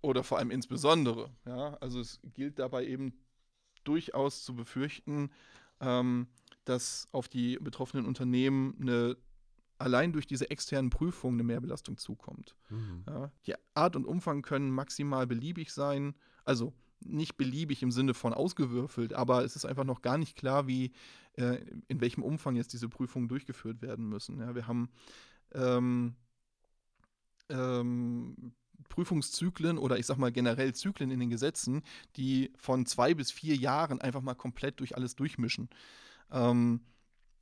oder 0.00 0.22
vor 0.24 0.38
allem 0.38 0.50
insbesondere. 0.50 1.30
Ja? 1.44 1.74
Also 1.80 2.00
es 2.00 2.20
gilt 2.34 2.58
dabei 2.58 2.86
eben 2.86 3.18
durchaus 3.84 4.44
zu 4.44 4.54
befürchten, 4.54 5.30
ähm, 5.80 6.26
dass 6.68 7.08
auf 7.12 7.28
die 7.28 7.58
betroffenen 7.58 8.06
Unternehmen 8.06 8.76
eine 8.80 9.16
allein 9.78 10.12
durch 10.12 10.26
diese 10.26 10.50
externen 10.50 10.90
Prüfungen 10.90 11.36
eine 11.36 11.44
Mehrbelastung 11.44 11.98
zukommt. 11.98 12.56
Mhm. 12.70 13.04
Ja, 13.06 13.30
die 13.46 13.54
Art 13.74 13.96
und 13.96 14.06
Umfang 14.06 14.42
können 14.42 14.70
maximal 14.70 15.26
beliebig 15.26 15.72
sein, 15.72 16.14
also 16.44 16.72
nicht 17.00 17.36
beliebig 17.36 17.82
im 17.82 17.90
Sinne 17.90 18.14
von 18.14 18.32
ausgewürfelt, 18.32 19.12
aber 19.12 19.44
es 19.44 19.54
ist 19.54 19.66
einfach 19.66 19.84
noch 19.84 20.00
gar 20.00 20.16
nicht 20.16 20.36
klar, 20.36 20.66
wie 20.66 20.92
äh, 21.34 21.58
in 21.88 22.00
welchem 22.00 22.22
Umfang 22.22 22.56
jetzt 22.56 22.72
diese 22.72 22.88
Prüfungen 22.88 23.28
durchgeführt 23.28 23.82
werden 23.82 24.08
müssen. 24.08 24.40
Ja, 24.40 24.54
wir 24.54 24.66
haben 24.66 24.88
ähm, 25.52 26.14
ähm, 27.50 28.52
Prüfungszyklen 28.88 29.78
oder 29.78 29.98
ich 29.98 30.06
sag 30.06 30.16
mal 30.16 30.32
generell 30.32 30.74
Zyklen 30.74 31.10
in 31.10 31.20
den 31.20 31.30
Gesetzen, 31.30 31.82
die 32.16 32.52
von 32.56 32.86
zwei 32.86 33.14
bis 33.14 33.30
vier 33.30 33.56
Jahren 33.56 34.00
einfach 34.00 34.22
mal 34.22 34.34
komplett 34.34 34.80
durch 34.80 34.96
alles 34.96 35.16
durchmischen. 35.16 35.68
Ähm, 36.30 36.80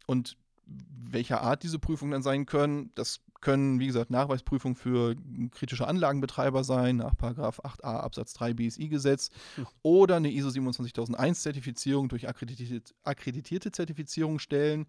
und 0.06 0.36
welcher 0.66 1.42
Art 1.42 1.62
diese 1.62 1.78
Prüfungen 1.78 2.12
dann 2.12 2.22
sein 2.22 2.46
können, 2.46 2.90
das 2.94 3.20
können, 3.40 3.78
wie 3.78 3.86
gesagt, 3.86 4.10
Nachweisprüfungen 4.10 4.74
für 4.74 5.14
kritische 5.50 5.86
Anlagenbetreiber 5.86 6.64
sein, 6.64 6.96
nach 6.96 7.14
8a 7.14 7.82
Absatz 7.82 8.32
3 8.32 8.54
BSI-Gesetz, 8.54 9.30
hm. 9.56 9.66
oder 9.82 10.16
eine 10.16 10.32
ISO 10.32 10.48
27001-Zertifizierung 10.48 12.08
durch 12.08 12.26
akkreditierte, 12.26 12.94
akkreditierte 13.04 13.70
Zertifizierungsstellen 13.70 14.86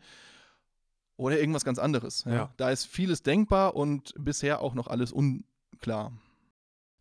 oder 1.18 1.40
irgendwas 1.40 1.66
ganz 1.66 1.80
anderes. 1.80 2.24
Ja. 2.26 2.34
Ja. 2.34 2.54
Da 2.58 2.72
ist 2.72 2.86
vieles 2.86 3.24
denkbar 3.24 3.76
und 3.76 4.14
bisher 4.18 4.62
auch 4.62 4.74
noch 4.74 4.88
alles 4.88 5.12
unklar. 5.12 6.14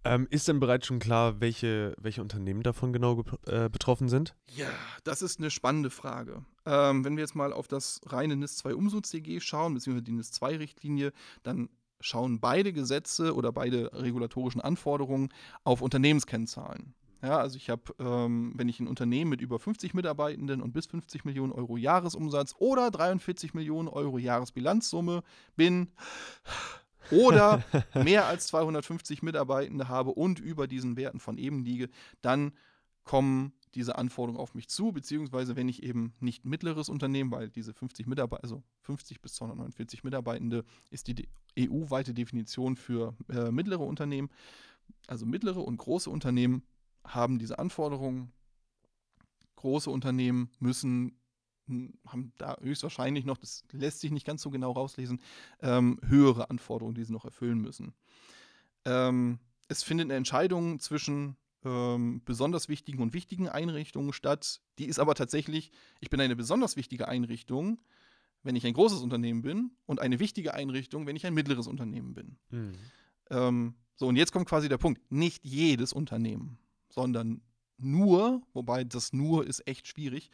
Ähm, 0.04 0.26
ist 0.30 0.48
denn 0.48 0.60
bereits 0.60 0.86
schon 0.86 0.98
klar, 0.98 1.40
welche, 1.40 1.94
welche 1.98 2.20
Unternehmen 2.20 2.62
davon 2.62 2.92
genau 2.92 3.24
äh, 3.46 3.70
betroffen 3.70 4.08
sind? 4.08 4.34
Ja, 4.54 4.68
das 5.04 5.22
ist 5.22 5.38
eine 5.38 5.50
spannende 5.50 5.88
Frage. 5.88 6.44
Ähm, 6.66 7.04
wenn 7.04 7.16
wir 7.16 7.22
jetzt 7.22 7.34
mal 7.34 7.52
auf 7.52 7.68
das 7.68 8.00
reine 8.06 8.36
NIS 8.36 8.56
2 8.58 8.74
Umsatz-CG 8.74 9.40
schauen, 9.40 9.74
beziehungsweise 9.74 10.04
die 10.04 10.12
NIS 10.12 10.32
2 10.32 10.56
Richtlinie, 10.56 11.12
dann 11.42 11.68
schauen 12.00 12.40
beide 12.40 12.72
Gesetze 12.72 13.34
oder 13.34 13.52
beide 13.52 13.90
regulatorischen 13.92 14.60
Anforderungen 14.60 15.30
auf 15.64 15.80
Unternehmenskennzahlen. 15.80 16.94
Ja, 17.22 17.38
also 17.38 17.56
ich 17.56 17.70
habe, 17.70 17.94
ähm, 17.98 18.52
wenn 18.54 18.68
ich 18.68 18.80
ein 18.80 18.86
Unternehmen 18.86 19.30
mit 19.30 19.40
über 19.40 19.58
50 19.58 19.94
Mitarbeitenden 19.94 20.60
und 20.60 20.72
bis 20.72 20.86
50 20.86 21.24
Millionen 21.24 21.52
Euro 21.52 21.78
Jahresumsatz 21.78 22.54
oder 22.58 22.90
43 22.90 23.54
Millionen 23.54 23.88
Euro 23.88 24.18
Jahresbilanzsumme 24.18 25.22
bin, 25.56 25.88
oder 27.10 27.62
mehr 27.94 28.26
als 28.26 28.46
250 28.48 29.22
Mitarbeitende 29.22 29.88
habe 29.88 30.10
und 30.10 30.40
über 30.40 30.66
diesen 30.66 30.96
Werten 30.96 31.20
von 31.20 31.38
eben 31.38 31.64
liege, 31.64 31.88
dann 32.22 32.52
kommen 33.04 33.52
diese 33.74 33.96
Anforderungen 33.96 34.40
auf 34.40 34.54
mich 34.54 34.68
zu, 34.68 34.92
beziehungsweise 34.92 35.56
wenn 35.56 35.68
ich 35.68 35.82
eben 35.82 36.14
nicht 36.20 36.44
mittleres 36.44 36.88
Unternehmen, 36.88 37.30
weil 37.30 37.50
diese 37.50 37.74
50 37.74 38.06
Mitarbeiter, 38.06 38.42
also 38.42 38.62
50 38.82 39.20
bis 39.20 39.34
249 39.34 40.04
Mitarbeitende 40.04 40.64
ist 40.90 41.08
die 41.08 41.28
EU-weite 41.58 42.14
Definition 42.14 42.76
für 42.76 43.14
äh, 43.28 43.50
mittlere 43.50 43.82
Unternehmen. 43.82 44.30
Also 45.06 45.26
mittlere 45.26 45.60
und 45.60 45.76
große 45.76 46.10
Unternehmen 46.10 46.62
haben 47.04 47.38
diese 47.38 47.58
Anforderungen. 47.58 48.32
Große 49.56 49.90
Unternehmen 49.90 50.50
müssen 50.58 51.18
haben 52.06 52.32
da 52.36 52.58
höchstwahrscheinlich 52.60 53.24
noch, 53.24 53.38
das 53.38 53.64
lässt 53.72 54.00
sich 54.00 54.10
nicht 54.10 54.26
ganz 54.26 54.42
so 54.42 54.50
genau 54.50 54.72
rauslesen, 54.72 55.20
ähm, 55.62 55.98
höhere 56.04 56.50
Anforderungen, 56.50 56.94
die 56.94 57.04
sie 57.04 57.12
noch 57.12 57.24
erfüllen 57.24 57.58
müssen. 57.58 57.94
Ähm, 58.84 59.38
es 59.68 59.82
findet 59.82 60.06
eine 60.06 60.14
Entscheidung 60.14 60.78
zwischen 60.78 61.36
ähm, 61.64 62.22
besonders 62.24 62.68
wichtigen 62.68 63.02
und 63.02 63.14
wichtigen 63.14 63.48
Einrichtungen 63.48 64.12
statt. 64.12 64.60
Die 64.78 64.86
ist 64.86 64.98
aber 64.98 65.14
tatsächlich, 65.14 65.70
ich 66.00 66.10
bin 66.10 66.20
eine 66.20 66.36
besonders 66.36 66.76
wichtige 66.76 67.08
Einrichtung, 67.08 67.80
wenn 68.42 68.56
ich 68.56 68.66
ein 68.66 68.74
großes 68.74 69.00
Unternehmen 69.00 69.42
bin, 69.42 69.70
und 69.86 70.00
eine 70.00 70.18
wichtige 70.18 70.54
Einrichtung, 70.54 71.06
wenn 71.06 71.16
ich 71.16 71.26
ein 71.26 71.34
mittleres 71.34 71.66
Unternehmen 71.66 72.14
bin. 72.14 72.36
Mhm. 72.50 73.74
so, 73.96 74.06
und 74.06 74.16
jetzt 74.16 74.32
kommt 74.32 74.48
quasi 74.48 74.68
der 74.68 74.78
Punkt. 74.78 75.00
Nicht 75.10 75.44
jedes 75.44 75.92
Unternehmen, 75.92 76.58
sondern 76.90 77.40
nur, 77.78 78.42
wobei 78.52 78.84
das 78.84 79.12
nur 79.12 79.46
ist 79.46 79.66
echt 79.66 79.88
schwierig, 79.88 80.30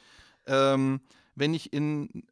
ähm, 0.46 1.00
wenn 1.34 1.54
ich 1.54 1.72
in 1.72 2.24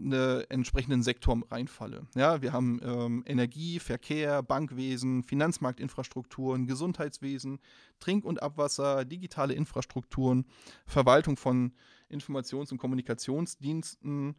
einen 0.00 0.44
entsprechenden 0.48 1.02
Sektor 1.02 1.40
reinfalle. 1.50 2.06
Ja, 2.14 2.42
wir 2.42 2.52
haben 2.52 2.80
ähm, 2.82 3.22
Energie, 3.26 3.78
Verkehr, 3.78 4.42
Bankwesen, 4.42 5.22
Finanzmarktinfrastrukturen, 5.22 6.66
Gesundheitswesen, 6.66 7.60
Trink- 7.98 8.24
und 8.24 8.42
Abwasser, 8.42 9.04
digitale 9.04 9.54
Infrastrukturen, 9.54 10.46
Verwaltung 10.86 11.36
von 11.36 11.72
Informations- 12.10 12.72
und 12.72 12.78
Kommunikationsdiensten 12.78 14.34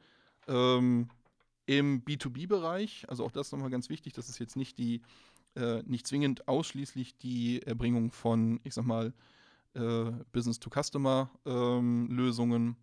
ähm, 0.48 1.10
im 1.66 2.04
B2B-Bereich. 2.04 3.06
Also 3.08 3.26
auch 3.26 3.32
das 3.32 3.52
nochmal 3.52 3.70
ganz 3.70 3.90
wichtig, 3.90 4.14
das 4.14 4.30
ist 4.30 4.40
jetzt 4.40 4.56
nicht 4.56 4.78
die, 4.78 5.02
äh, 5.56 5.84
nicht 5.84 6.08
zwingend 6.08 6.48
ausschließlich 6.48 7.18
die 7.18 7.62
Erbringung 7.64 8.12
von, 8.12 8.60
ich 8.64 8.74
sag 8.74 8.86
mal, 8.86 9.14
äh, 9.74 10.12
Business-to-Customer-Lösungen, 10.32 12.62
ähm, 12.62 12.76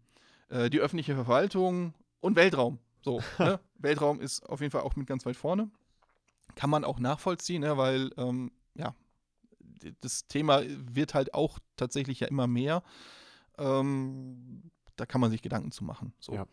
äh, 0.48 0.70
die 0.70 0.80
öffentliche 0.80 1.14
Verwaltung 1.14 1.92
und 2.20 2.36
Weltraum. 2.36 2.78
So, 3.02 3.22
ne? 3.38 3.60
Weltraum 3.78 4.20
ist 4.20 4.48
auf 4.48 4.60
jeden 4.60 4.70
Fall 4.70 4.82
auch 4.82 4.96
mit 4.96 5.06
ganz 5.06 5.24
weit 5.26 5.36
vorne. 5.36 5.70
Kann 6.54 6.70
man 6.70 6.84
auch 6.84 6.98
nachvollziehen, 6.98 7.62
ne? 7.62 7.76
weil 7.76 8.10
ähm, 8.16 8.50
ja, 8.74 8.94
das 10.00 10.26
Thema 10.26 10.62
wird 10.66 11.14
halt 11.14 11.34
auch 11.34 11.58
tatsächlich 11.76 12.20
ja 12.20 12.28
immer 12.28 12.46
mehr. 12.46 12.82
Ähm, 13.58 14.70
da 14.96 15.06
kann 15.06 15.20
man 15.20 15.30
sich 15.30 15.42
Gedanken 15.42 15.70
zu 15.70 15.84
machen. 15.84 16.12
So. 16.18 16.34
Ja. 16.34 16.46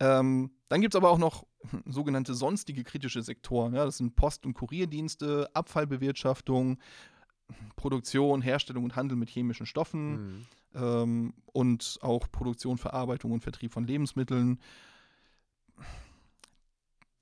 Ähm, 0.00 0.50
dann 0.68 0.80
gibt 0.80 0.94
es 0.94 0.96
aber 0.96 1.10
auch 1.10 1.18
noch 1.18 1.46
sogenannte 1.86 2.34
sonstige 2.34 2.84
kritische 2.84 3.22
Sektoren. 3.22 3.74
Ja? 3.74 3.84
Das 3.84 3.98
sind 3.98 4.16
Post- 4.16 4.46
und 4.46 4.54
Kurierdienste, 4.54 5.50
Abfallbewirtschaftung, 5.52 6.78
Produktion, 7.76 8.40
Herstellung 8.40 8.84
und 8.84 8.96
Handel 8.96 9.16
mit 9.16 9.28
chemischen 9.28 9.66
Stoffen 9.66 10.12
mhm. 10.12 10.46
ähm, 10.74 11.34
und 11.46 11.98
auch 12.00 12.30
Produktion, 12.32 12.78
Verarbeitung 12.78 13.32
und 13.32 13.42
Vertrieb 13.42 13.72
von 13.72 13.86
Lebensmitteln. 13.86 14.58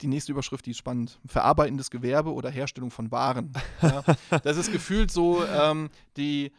Die 0.02 0.07
nächste 0.07 0.33
Überschrift, 0.33 0.66
die 0.66 0.71
ist 0.71 0.78
spannend. 0.78 1.19
Verarbeitendes 1.26 1.90
Gewerbe 1.90 2.33
oder 2.33 2.50
Herstellung 2.50 2.90
von 2.90 3.11
Waren. 3.11 3.52
Ja, 3.83 4.04
das 4.42 4.57
ist 4.57 4.73
gefühlt 4.73 5.11
so 5.11 5.45
ähm, 5.45 5.90
die, 6.16 6.52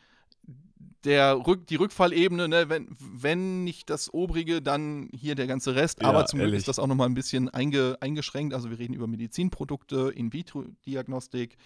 der 1.03 1.45
Rück, 1.45 1.67
die 1.67 1.75
Rückfallebene, 1.75 2.47
ne? 2.47 2.69
wenn, 2.69 2.95
wenn 2.99 3.63
nicht 3.63 3.89
das 3.89 4.13
Obrige, 4.13 4.61
dann 4.61 5.09
hier 5.13 5.35
der 5.35 5.47
ganze 5.47 5.75
Rest. 5.75 6.01
Ja, 6.01 6.09
Aber 6.09 6.25
zum 6.25 6.39
ehrlich. 6.39 6.51
Glück 6.51 6.59
ist 6.59 6.67
das 6.67 6.79
auch 6.79 6.87
nochmal 6.87 7.09
ein 7.09 7.13
bisschen 7.13 7.49
einge, 7.49 7.97
eingeschränkt. 8.01 8.53
Also 8.53 8.69
wir 8.69 8.79
reden 8.79 8.93
über 8.93 9.07
Medizinprodukte, 9.07 10.11
In-vitro-Diagnostik, 10.15 11.57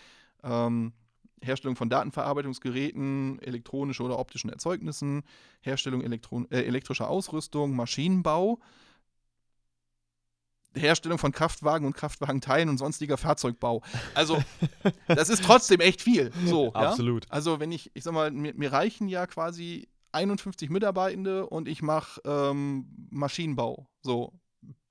ähm, 0.43 0.93
Herstellung 1.41 1.75
von 1.75 1.89
Datenverarbeitungsgeräten, 1.89 3.39
elektronischen 3.41 4.05
oder 4.05 4.19
optischen 4.19 4.49
Erzeugnissen, 4.49 5.23
Herstellung 5.61 6.01
äh, 6.01 6.61
elektrischer 6.61 7.09
Ausrüstung, 7.09 7.75
Maschinenbau, 7.75 8.59
Herstellung 10.75 11.17
von 11.17 11.31
Kraftwagen 11.31 11.85
und 11.85 11.93
Kraftwagenteilen 11.93 12.69
und 12.69 12.77
sonstiger 12.77 13.17
Fahrzeugbau. 13.17 13.81
Also, 14.13 14.41
das 15.07 15.29
ist 15.29 15.43
trotzdem 15.43 15.79
echt 15.79 16.01
viel. 16.01 16.31
So, 16.45 16.73
Absolut. 16.73 17.25
Ja? 17.25 17.31
Also, 17.31 17.59
wenn 17.59 17.71
ich, 17.71 17.91
ich 17.93 18.03
sag 18.03 18.13
mal, 18.13 18.31
mir, 18.31 18.53
mir 18.53 18.71
reichen 18.71 19.07
ja 19.07 19.27
quasi 19.27 19.87
51 20.11 20.69
Mitarbeitende 20.69 21.47
und 21.47 21.67
ich 21.67 21.81
mache 21.81 22.21
ähm, 22.25 22.87
Maschinenbau. 23.09 23.89
So, 24.01 24.33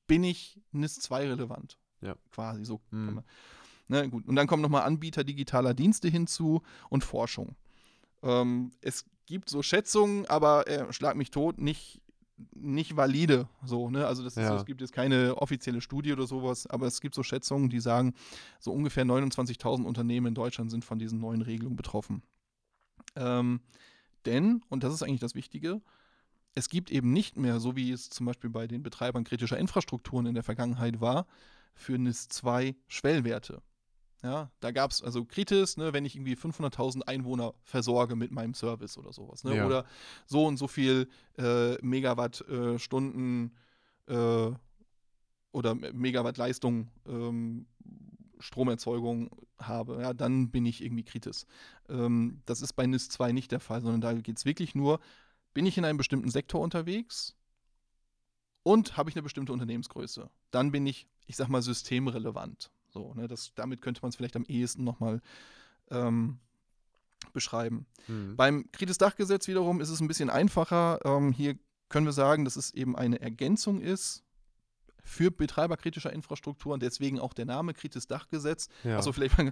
bin 0.07 0.25
ich 0.25 0.61
NIS 0.73 0.97
2 0.97 1.29
relevant. 1.29 1.79
Ja. 2.01 2.17
Quasi 2.31 2.65
so. 2.65 2.81
Mhm. 2.91 3.23
Ne, 3.89 4.09
gut. 4.09 4.27
Und 4.27 4.37
dann 4.37 4.47
kommen 4.47 4.63
nochmal 4.63 4.83
Anbieter 4.83 5.25
digitaler 5.25 5.75
Dienste 5.75 6.09
hinzu 6.09 6.63
und 6.89 7.05
Forschung. 7.05 7.57
Ähm, 8.23 8.73
es 8.81 9.05
gibt 9.27 9.49
so 9.49 9.63
Schätzungen, 9.63 10.27
aber 10.27 10.69
äh, 10.69 10.93
schlag 10.93 11.17
mich 11.17 11.31
tot, 11.31 11.59
nicht 11.59 12.03
nicht 12.53 12.97
valide. 12.97 13.49
So, 13.65 13.91
ne? 13.91 14.07
Also 14.07 14.23
das 14.25 14.37
ist, 14.37 14.43
Ja. 14.43 14.57
es 14.57 14.65
gibt 14.67 14.81
jetzt 14.81 14.93
keine 14.93 15.37
offizielle 15.37 15.81
Studie 15.81 16.13
oder 16.13 16.27
sowas, 16.27 16.67
aber 16.67 16.87
es 16.87 17.01
gibt 17.01 17.15
so 17.15 17.23
Schätzungen, 17.23 17.71
die 17.71 17.81
sagen, 17.81 18.15
so 18.59 18.73
ungefähr 18.73 19.05
29.000 19.05 19.85
Unternehmen 19.85 20.29
in 20.29 20.35
Deutschland 20.35 20.71
sind 20.71 20.85
von 20.85 20.99
diesen 20.99 21.21
neuen 21.21 21.43
Regelungen 21.43 21.77
betroffen. 21.77 22.23
Ähm, 23.17 23.61
denn, 24.27 24.63
und 24.69 24.83
das 24.83 24.95
ist 24.95 25.03
eigentlich 25.03 25.21
das 25.21 25.35
Wichtige, 25.35 25.81
es 26.57 26.69
gibt 26.69 26.91
eben 26.91 27.13
nicht 27.13 27.37
mehr, 27.37 27.61
so 27.61 27.77
wie 27.77 27.91
es 27.91 28.11
zum 28.11 28.27
Beispiel 28.27 28.51
bei 28.51 28.67
den 28.67 28.83
Betreibern 28.83 29.25
kritischer 29.25 29.59
Infrastrukturen 29.59 30.27
in 30.27 30.35
der 30.35 30.45
Vergangenheit 30.45 31.01
war, 31.01 31.27
für 31.75 31.99
NIS 31.99 32.29
2 32.29 32.77
Schwellwerte. 32.87 33.61
Ja, 34.25 34.51
da 34.61 34.71
gab 34.71 34.91
es 34.91 35.03
also 35.03 35.27
Kritis, 35.27 35.77
ne, 35.77 35.93
wenn 35.93 36.07
ich 36.07 36.17
irgendwie 36.17 36.35
500.000 36.35 37.03
Einwohner 37.03 37.53
versorge 37.63 38.17
mit 38.17 38.33
meinem 38.33 38.55
Service 38.55 38.97
oder 38.97 39.13
sowas. 39.13 39.45
Ne, 39.45 39.57
Ja. 39.57 39.67
Oder 39.67 39.85
so 40.25 40.47
und 40.47 40.57
so 40.57 40.67
viel 40.67 41.11
äh, 41.37 41.75
Megawattstunden 41.85 43.55
äh, 44.07 44.51
oder 45.53 45.75
Megawatt 45.75 46.39
Leistung 46.39 46.89
ähm, 47.07 47.67
Stromerzeugung 48.41 49.31
habe, 49.59 50.01
ja, 50.01 50.15
dann 50.15 50.51
bin 50.51 50.65
ich 50.65 50.83
irgendwie 50.83 51.05
kritisch. 51.05 51.45
Ähm, 51.91 52.41
das 52.47 52.63
ist 52.63 52.73
bei 52.73 52.87
NIS 52.87 53.11
2 53.11 53.33
nicht 53.33 53.53
der 53.53 53.61
Fall, 53.61 53.83
sondern 53.83 54.01
da 54.01 54.15
geht 54.15 54.39
es 54.39 54.47
wirklich 54.47 54.75
nur, 54.75 55.01
bin 55.53 55.67
ich 55.67 55.77
in 55.77 55.85
einem 55.85 55.99
bestimmten 55.99 56.31
Sektor 56.31 56.63
unterwegs 56.63 57.37
und 58.63 58.97
habe 58.97 59.11
ich 59.11 59.17
eine 59.17 59.23
bestimmte 59.23 59.53
Unternehmensgröße. 59.53 60.31
Dann 60.51 60.73
bin 60.73 60.87
ich, 60.87 61.07
ich 61.27 61.37
sag 61.37 61.49
mal, 61.49 61.61
systemrelevant. 61.63 62.71
So, 62.95 63.13
ne, 63.15 63.27
das, 63.27 63.53
damit 63.57 63.83
könnte 63.83 64.01
man 64.03 64.11
es 64.11 64.17
vielleicht 64.17 64.37
am 64.37 64.45
ehesten 64.45 64.85
nochmal 64.85 65.21
ähm, 65.91 66.39
beschreiben. 67.33 67.87
Mhm. 68.07 68.37
Beim 68.37 68.71
Kritis-Dachgesetz 68.71 69.49
wiederum 69.49 69.81
ist 69.81 69.89
es 69.91 70.01
ein 70.01 70.07
bisschen 70.07 70.31
einfacher. 70.31 71.01
Ähm, 71.05 71.33
hier 71.33 71.59
können 71.89 72.07
wir 72.07 72.13
sagen, 72.13 72.45
dass 72.45 72.55
es 72.55 72.73
eben 72.73 72.95
eine 72.97 73.21
Ergänzung 73.21 73.81
ist 73.81 74.23
für 75.03 75.33
Betreiber 75.33 75.77
kritischer 75.77 76.13
Infrastruktur 76.13 76.73
und 76.73 76.83
deswegen 76.85 77.19
auch 77.19 77.35
der 77.35 77.47
Name 77.47 77.75
Kritis-Dachgesetz. 77.75 78.69
Ja. 78.85 78.97
Also 78.97 79.13
vielleicht 79.13 79.37
mal, 79.39 79.51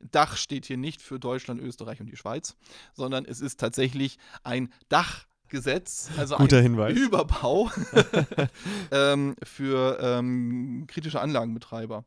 Dach 0.00 0.36
steht 0.36 0.66
hier 0.66 0.76
nicht 0.76 1.00
für 1.00 1.20
Deutschland, 1.20 1.60
Österreich 1.60 2.00
und 2.00 2.08
die 2.08 2.16
Schweiz, 2.16 2.56
sondern 2.94 3.24
es 3.24 3.40
ist 3.40 3.60
tatsächlich 3.60 4.18
ein 4.42 4.72
Dachgesetz, 4.88 6.10
also 6.16 6.36
Guter 6.38 6.58
ein 6.58 6.64
Hinweis. 6.64 6.98
Überbau 6.98 7.70
ähm, 8.90 9.36
für 9.44 9.98
ähm, 10.02 10.86
kritische 10.88 11.20
Anlagenbetreiber. 11.20 12.04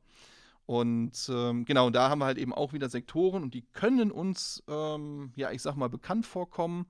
Und 0.66 1.30
ähm, 1.30 1.66
genau, 1.66 1.90
da 1.90 2.10
haben 2.10 2.20
wir 2.20 2.26
halt 2.26 2.38
eben 2.38 2.54
auch 2.54 2.72
wieder 2.74 2.90
Sektoren 2.90 3.44
und 3.44 3.54
die 3.54 3.66
können 3.74 4.12
uns, 4.12 4.64
ähm, 4.68 5.34
ja, 5.36 5.52
ich 5.52 5.62
sag 5.62 5.76
mal, 5.76 5.90
bekannt 5.90 6.26
vorkommen. 6.26 6.86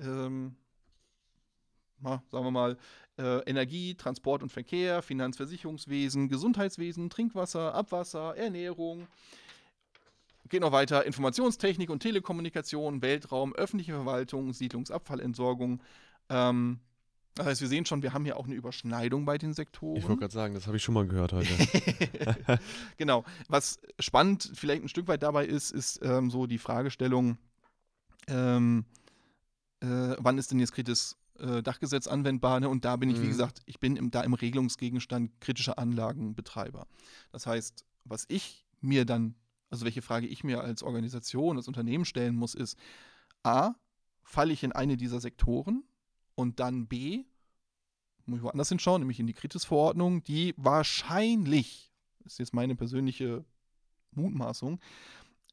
Ähm, 0.00 0.56
na, 2.00 2.22
sagen 2.30 2.44
wir 2.44 2.50
mal, 2.50 2.76
äh, 3.18 3.38
Energie, 3.48 3.94
Transport 3.94 4.42
und 4.42 4.50
Verkehr, 4.50 5.02
Finanzversicherungswesen, 5.02 6.28
Gesundheitswesen, 6.28 7.10
Trinkwasser, 7.10 7.74
Abwasser, 7.74 8.36
Ernährung. 8.36 9.06
Geht 10.48 10.62
noch 10.62 10.72
weiter, 10.72 11.06
Informationstechnik 11.06 11.90
und 11.90 12.00
Telekommunikation, 12.00 13.02
Weltraum, 13.02 13.54
öffentliche 13.54 13.92
Verwaltung, 13.92 14.52
Siedlungsabfallentsorgung. 14.52 15.80
Ähm, 16.28 16.80
das 17.34 17.46
heißt, 17.46 17.60
wir 17.60 17.68
sehen 17.68 17.86
schon, 17.86 18.02
wir 18.02 18.12
haben 18.12 18.24
hier 18.24 18.36
auch 18.36 18.46
eine 18.46 18.54
Überschneidung 18.54 19.24
bei 19.24 19.38
den 19.38 19.54
Sektoren. 19.54 19.96
Ich 19.96 20.04
wollte 20.04 20.20
gerade 20.20 20.34
sagen, 20.34 20.54
das 20.54 20.66
habe 20.66 20.76
ich 20.76 20.82
schon 20.82 20.94
mal 20.94 21.06
gehört 21.06 21.32
heute. 21.32 21.48
genau. 22.96 23.24
Was 23.48 23.80
spannend 23.98 24.50
vielleicht 24.54 24.82
ein 24.82 24.88
Stück 24.88 25.08
weit 25.08 25.22
dabei 25.22 25.46
ist, 25.46 25.70
ist 25.70 26.00
ähm, 26.02 26.30
so 26.30 26.46
die 26.46 26.58
Fragestellung, 26.58 27.38
ähm, 28.28 28.84
äh, 29.80 29.86
wann 30.18 30.38
ist 30.38 30.50
denn 30.50 30.58
jetzt 30.58 30.72
kritisches 30.72 31.16
äh, 31.38 31.62
Dachgesetz 31.62 32.06
anwendbar? 32.06 32.60
Ne? 32.60 32.68
Und 32.68 32.84
da 32.84 32.96
bin 32.96 33.10
ich, 33.10 33.20
wie 33.20 33.26
Mhm. 33.26 33.30
gesagt, 33.30 33.62
ich 33.66 33.80
bin 33.80 33.96
im, 33.96 34.10
da 34.10 34.22
im 34.22 34.34
Regelungsgegenstand 34.34 35.40
kritischer 35.40 35.78
Anlagenbetreiber. 35.78 36.86
Das 37.32 37.46
heißt, 37.46 37.84
was 38.04 38.24
ich 38.28 38.66
mir 38.80 39.04
dann, 39.04 39.34
also 39.70 39.84
welche 39.84 40.02
Frage 40.02 40.26
ich 40.26 40.42
mir 40.44 40.62
als 40.62 40.82
Organisation, 40.82 41.56
als 41.56 41.68
Unternehmen 41.68 42.04
stellen 42.04 42.34
muss, 42.34 42.54
ist, 42.54 42.76
a, 43.44 43.72
falle 44.22 44.52
ich 44.52 44.64
in 44.64 44.72
eine 44.72 44.96
dieser 44.96 45.20
Sektoren 45.20 45.84
und 46.34 46.60
dann 46.60 46.86
b, 46.86 47.24
muss 48.26 48.38
ich 48.38 48.42
woanders 48.42 48.68
hinschauen, 48.68 49.00
nämlich 49.00 49.20
in 49.20 49.26
die 49.26 49.34
Kritisverordnung, 49.34 50.22
die 50.22 50.54
wahrscheinlich, 50.56 51.92
ist 52.24 52.38
jetzt 52.38 52.54
meine 52.54 52.76
persönliche 52.76 53.44
Mutmaßung, 54.12 54.80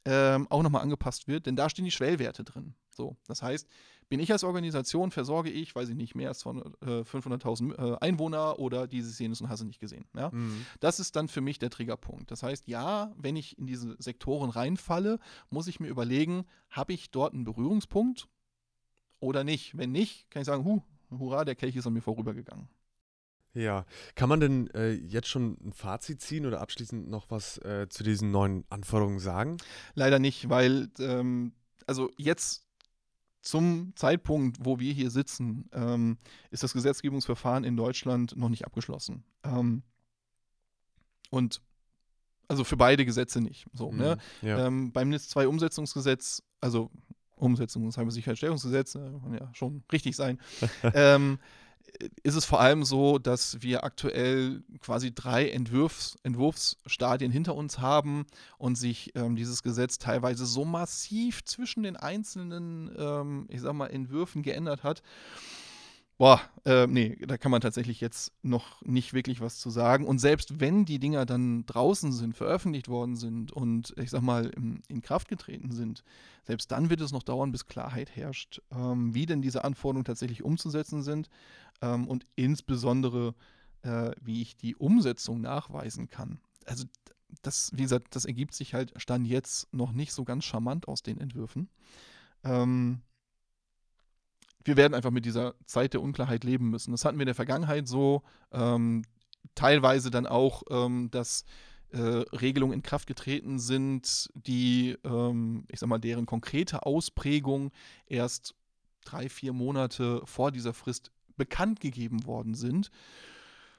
ähm, 0.05 0.47
auch 0.49 0.63
nochmal 0.63 0.81
angepasst 0.81 1.27
wird, 1.27 1.45
denn 1.45 1.55
da 1.55 1.69
stehen 1.69 1.85
die 1.85 1.91
Schwellwerte 1.91 2.43
drin. 2.43 2.75
So, 2.89 3.15
das 3.27 3.43
heißt, 3.43 3.67
bin 4.09 4.19
ich 4.19 4.31
als 4.31 4.43
Organisation, 4.43 5.11
versorge 5.11 5.49
ich, 5.49 5.75
weiß 5.75 5.89
ich 5.89 5.95
nicht, 5.95 6.15
mehr 6.15 6.29
als 6.29 6.39
200, 6.39 6.81
äh, 6.81 6.85
500.000 7.03 7.77
äh, 7.77 7.97
Einwohner 7.99 8.57
oder 8.57 8.87
dieses, 8.87 9.19
jenes 9.19 9.41
und 9.41 9.49
hast 9.49 9.61
du 9.61 9.65
nicht 9.65 9.79
gesehen. 9.79 10.05
Ja? 10.15 10.31
Mhm. 10.31 10.65
Das 10.79 10.99
ist 10.99 11.15
dann 11.15 11.27
für 11.27 11.41
mich 11.41 11.59
der 11.59 11.69
Triggerpunkt. 11.69 12.31
Das 12.31 12.41
heißt, 12.41 12.67
ja, 12.67 13.13
wenn 13.17 13.35
ich 13.35 13.57
in 13.57 13.67
diese 13.67 13.95
Sektoren 13.99 14.49
reinfalle, 14.49 15.19
muss 15.49 15.67
ich 15.67 15.79
mir 15.79 15.89
überlegen, 15.89 16.45
habe 16.69 16.93
ich 16.93 17.11
dort 17.11 17.33
einen 17.33 17.43
Berührungspunkt 17.43 18.27
oder 19.19 19.43
nicht? 19.43 19.77
Wenn 19.77 19.91
nicht, 19.91 20.29
kann 20.29 20.41
ich 20.41 20.45
sagen, 20.45 20.65
hu, 20.65 20.81
hurra, 21.09 21.45
der 21.45 21.55
Kelch 21.55 21.75
ist 21.75 21.87
an 21.87 21.93
mir 21.93 22.01
vorübergegangen. 22.01 22.67
Ja, 23.53 23.85
kann 24.13 24.29
man 24.29 24.39
denn 24.39 24.69
äh, 24.71 24.91
jetzt 24.91 25.29
schon 25.29 25.57
ein 25.63 25.73
Fazit 25.73 26.21
ziehen 26.21 26.45
oder 26.45 26.61
abschließend 26.61 27.09
noch 27.09 27.31
was 27.31 27.57
äh, 27.59 27.87
zu 27.89 28.03
diesen 28.03 28.29
neuen 28.29 28.65
Anforderungen 28.69 29.19
sagen? 29.19 29.57
Leider 29.95 30.19
nicht, 30.19 30.49
weil, 30.49 30.89
ähm, 30.99 31.53
also 31.87 32.11
jetzt 32.17 32.67
zum 33.41 33.93
Zeitpunkt, 33.95 34.57
wo 34.61 34.79
wir 34.79 34.93
hier 34.93 35.09
sitzen, 35.09 35.69
ähm, 35.73 36.17
ist 36.51 36.63
das 36.63 36.73
Gesetzgebungsverfahren 36.73 37.63
in 37.63 37.77
Deutschland 37.77 38.35
noch 38.35 38.49
nicht 38.49 38.65
abgeschlossen. 38.65 39.23
Ähm, 39.43 39.81
und 41.31 41.61
also 42.47 42.63
für 42.63 42.77
beide 42.77 43.05
Gesetze 43.05 43.41
nicht. 43.41 43.65
So, 43.73 43.91
ne? 43.91 44.17
Mhm. 44.41 44.47
Ja. 44.47 44.67
Ähm, 44.67 44.91
beim 44.91 45.09
NIS 45.09 45.29
2 45.29 45.47
Umsetzungsgesetz, 45.47 46.43
also 46.61 46.91
Umsetzung 47.37 47.85
des 47.85 47.95
Cybersicherheitsstellungsgesetz, 47.95 48.95
äh, 48.95 48.99
kann 48.99 49.33
ja 49.33 49.49
schon 49.53 49.83
richtig 49.91 50.15
sein, 50.15 50.39
ähm, 50.93 51.39
ist 52.23 52.35
es 52.35 52.45
vor 52.45 52.59
allem 52.59 52.83
so, 52.83 53.17
dass 53.17 53.61
wir 53.61 53.83
aktuell 53.83 54.63
quasi 54.81 55.13
drei 55.13 55.49
Entwurfs, 55.49 56.17
Entwurfsstadien 56.23 57.31
hinter 57.31 57.55
uns 57.55 57.79
haben 57.79 58.25
und 58.57 58.75
sich 58.75 59.15
ähm, 59.15 59.35
dieses 59.35 59.63
Gesetz 59.63 59.97
teilweise 59.97 60.45
so 60.45 60.65
massiv 60.65 61.43
zwischen 61.45 61.83
den 61.83 61.95
einzelnen, 61.95 62.91
ähm, 62.97 63.45
ich 63.49 63.61
sag 63.61 63.73
mal, 63.73 63.87
Entwürfen 63.87 64.43
geändert 64.43 64.83
hat. 64.83 65.01
Boah, 66.17 66.41
äh, 66.65 66.87
nee, 66.87 67.15
da 67.27 67.37
kann 67.37 67.51
man 67.51 67.61
tatsächlich 67.61 68.01
jetzt 68.01 68.33
noch 68.41 68.81
nicht 68.81 69.13
wirklich 69.13 69.39
was 69.39 69.59
zu 69.59 69.69
sagen. 69.69 70.07
Und 70.07 70.17
selbst 70.17 70.59
wenn 70.59 70.83
die 70.83 70.97
Dinger 70.97 71.27
dann 71.27 71.63
draußen 71.67 72.11
sind, 72.11 72.35
veröffentlicht 72.35 72.87
worden 72.87 73.15
sind 73.15 73.51
und 73.51 73.93
ich 73.97 74.09
sag 74.09 74.21
mal 74.23 74.47
in, 74.47 74.81
in 74.87 75.01
Kraft 75.01 75.27
getreten 75.27 75.71
sind, 75.71 76.03
selbst 76.43 76.71
dann 76.71 76.89
wird 76.89 77.01
es 77.01 77.11
noch 77.11 77.21
dauern, 77.21 77.51
bis 77.51 77.67
Klarheit 77.67 78.15
herrscht, 78.15 78.61
ähm, 78.71 79.13
wie 79.13 79.27
denn 79.27 79.43
diese 79.43 79.63
Anforderungen 79.63 80.05
tatsächlich 80.05 80.43
umzusetzen 80.43 81.03
sind 81.03 81.29
ähm, 81.83 82.07
und 82.07 82.25
insbesondere, 82.35 83.35
äh, 83.83 84.11
wie 84.19 84.41
ich 84.41 84.57
die 84.57 84.75
Umsetzung 84.75 85.39
nachweisen 85.39 86.09
kann. 86.09 86.39
Also 86.65 86.85
das, 87.43 87.69
wie 87.75 87.83
gesagt, 87.83 88.15
das 88.15 88.25
ergibt 88.25 88.55
sich 88.55 88.73
halt 88.73 88.91
Stand 88.99 89.27
jetzt 89.27 89.71
noch 89.71 89.91
nicht 89.91 90.13
so 90.13 90.23
ganz 90.23 90.45
charmant 90.45 90.87
aus 90.87 91.03
den 91.03 91.19
Entwürfen. 91.19 91.69
Ähm, 92.43 93.01
wir 94.67 94.77
werden 94.77 94.93
einfach 94.93 95.11
mit 95.11 95.25
dieser 95.25 95.55
Zeit 95.65 95.93
der 95.93 96.01
Unklarheit 96.01 96.43
leben 96.43 96.69
müssen. 96.69 96.91
Das 96.91 97.05
hatten 97.05 97.17
wir 97.17 97.23
in 97.23 97.27
der 97.27 97.35
Vergangenheit 97.35 97.87
so, 97.87 98.23
ähm, 98.51 99.03
teilweise 99.55 100.11
dann 100.11 100.27
auch, 100.27 100.63
ähm, 100.69 101.09
dass 101.09 101.45
äh, 101.91 101.99
Regelungen 101.99 102.73
in 102.73 102.83
Kraft 102.83 103.07
getreten 103.07 103.59
sind, 103.59 104.29
die, 104.33 104.97
ähm, 105.05 105.65
ich 105.71 105.79
sag 105.79 105.87
mal, 105.87 105.99
deren 105.99 106.25
konkrete 106.25 106.85
Ausprägung 106.85 107.71
erst 108.07 108.55
drei, 109.05 109.29
vier 109.29 109.53
Monate 109.53 110.21
vor 110.25 110.51
dieser 110.51 110.73
Frist 110.73 111.11
bekannt 111.37 111.79
gegeben 111.79 112.25
worden 112.25 112.53
sind. 112.53 112.91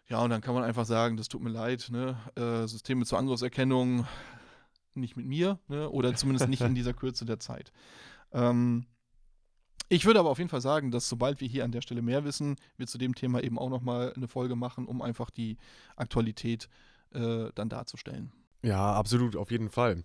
Ja, 0.08 0.22
und 0.22 0.30
dann 0.30 0.40
kann 0.40 0.54
man 0.54 0.64
einfach 0.64 0.86
sagen, 0.86 1.18
das 1.18 1.28
tut 1.28 1.42
mir 1.42 1.50
leid, 1.50 1.88
ne? 1.90 2.16
äh, 2.34 2.66
Systeme 2.66 3.04
zur 3.04 3.18
Angriffserkennung 3.18 4.06
nicht 4.94 5.16
mit 5.16 5.26
mir, 5.26 5.58
ne? 5.68 5.90
oder 5.90 6.14
zumindest 6.14 6.48
nicht 6.48 6.62
in 6.62 6.74
dieser 6.74 6.94
Kürze 6.94 7.26
der 7.26 7.40
Zeit. 7.40 7.72
Ähm, 8.32 8.86
ich 9.88 10.04
würde 10.04 10.20
aber 10.20 10.30
auf 10.30 10.38
jeden 10.38 10.50
Fall 10.50 10.60
sagen, 10.60 10.90
dass 10.90 11.08
sobald 11.08 11.40
wir 11.40 11.48
hier 11.48 11.64
an 11.64 11.72
der 11.72 11.80
Stelle 11.80 12.02
mehr 12.02 12.24
wissen, 12.24 12.56
wir 12.76 12.86
zu 12.86 12.98
dem 12.98 13.14
Thema 13.14 13.42
eben 13.42 13.58
auch 13.58 13.70
nochmal 13.70 14.12
eine 14.14 14.28
Folge 14.28 14.56
machen, 14.56 14.86
um 14.86 15.02
einfach 15.02 15.30
die 15.30 15.56
Aktualität 15.96 16.68
äh, 17.12 17.46
dann 17.54 17.68
darzustellen. 17.68 18.32
Ja, 18.62 18.94
absolut, 18.94 19.36
auf 19.36 19.50
jeden 19.50 19.70
Fall. 19.70 20.02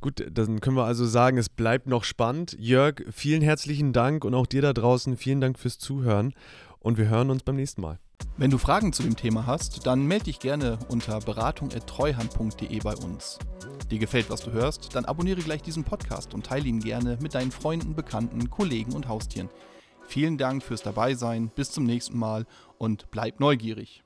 Gut, 0.00 0.26
dann 0.30 0.60
können 0.60 0.76
wir 0.76 0.84
also 0.84 1.06
sagen, 1.06 1.38
es 1.38 1.48
bleibt 1.48 1.86
noch 1.86 2.02
spannend. 2.02 2.56
Jörg, 2.58 3.02
vielen 3.12 3.42
herzlichen 3.42 3.92
Dank 3.92 4.24
und 4.24 4.34
auch 4.34 4.46
dir 4.46 4.60
da 4.60 4.72
draußen 4.72 5.16
vielen 5.16 5.40
Dank 5.40 5.58
fürs 5.58 5.78
Zuhören 5.78 6.34
und 6.80 6.98
wir 6.98 7.08
hören 7.08 7.30
uns 7.30 7.44
beim 7.44 7.56
nächsten 7.56 7.80
Mal. 7.80 8.00
Wenn 8.36 8.50
du 8.50 8.58
Fragen 8.58 8.92
zu 8.92 9.02
dem 9.02 9.16
Thema 9.16 9.46
hast, 9.46 9.86
dann 9.86 10.06
melde 10.06 10.24
dich 10.24 10.40
gerne 10.40 10.78
unter 10.88 11.20
beratung.treuhand.de 11.20 12.80
bei 12.80 12.96
uns. 12.96 13.38
Dir 13.90 13.98
gefällt, 13.98 14.30
was 14.30 14.40
du 14.40 14.52
hörst, 14.52 14.94
dann 14.94 15.04
abonniere 15.04 15.42
gleich 15.42 15.62
diesen 15.62 15.84
Podcast 15.84 16.34
und 16.34 16.46
teile 16.46 16.66
ihn 16.66 16.80
gerne 16.80 17.18
mit 17.20 17.34
deinen 17.34 17.52
Freunden, 17.52 17.94
Bekannten, 17.94 18.50
Kollegen 18.50 18.92
und 18.92 19.08
Haustieren. 19.08 19.48
Vielen 20.06 20.38
Dank 20.38 20.62
fürs 20.62 20.82
Dabeisein, 20.82 21.50
bis 21.54 21.70
zum 21.70 21.84
nächsten 21.84 22.18
Mal 22.18 22.46
und 22.78 23.10
bleibt 23.10 23.40
neugierig. 23.40 24.02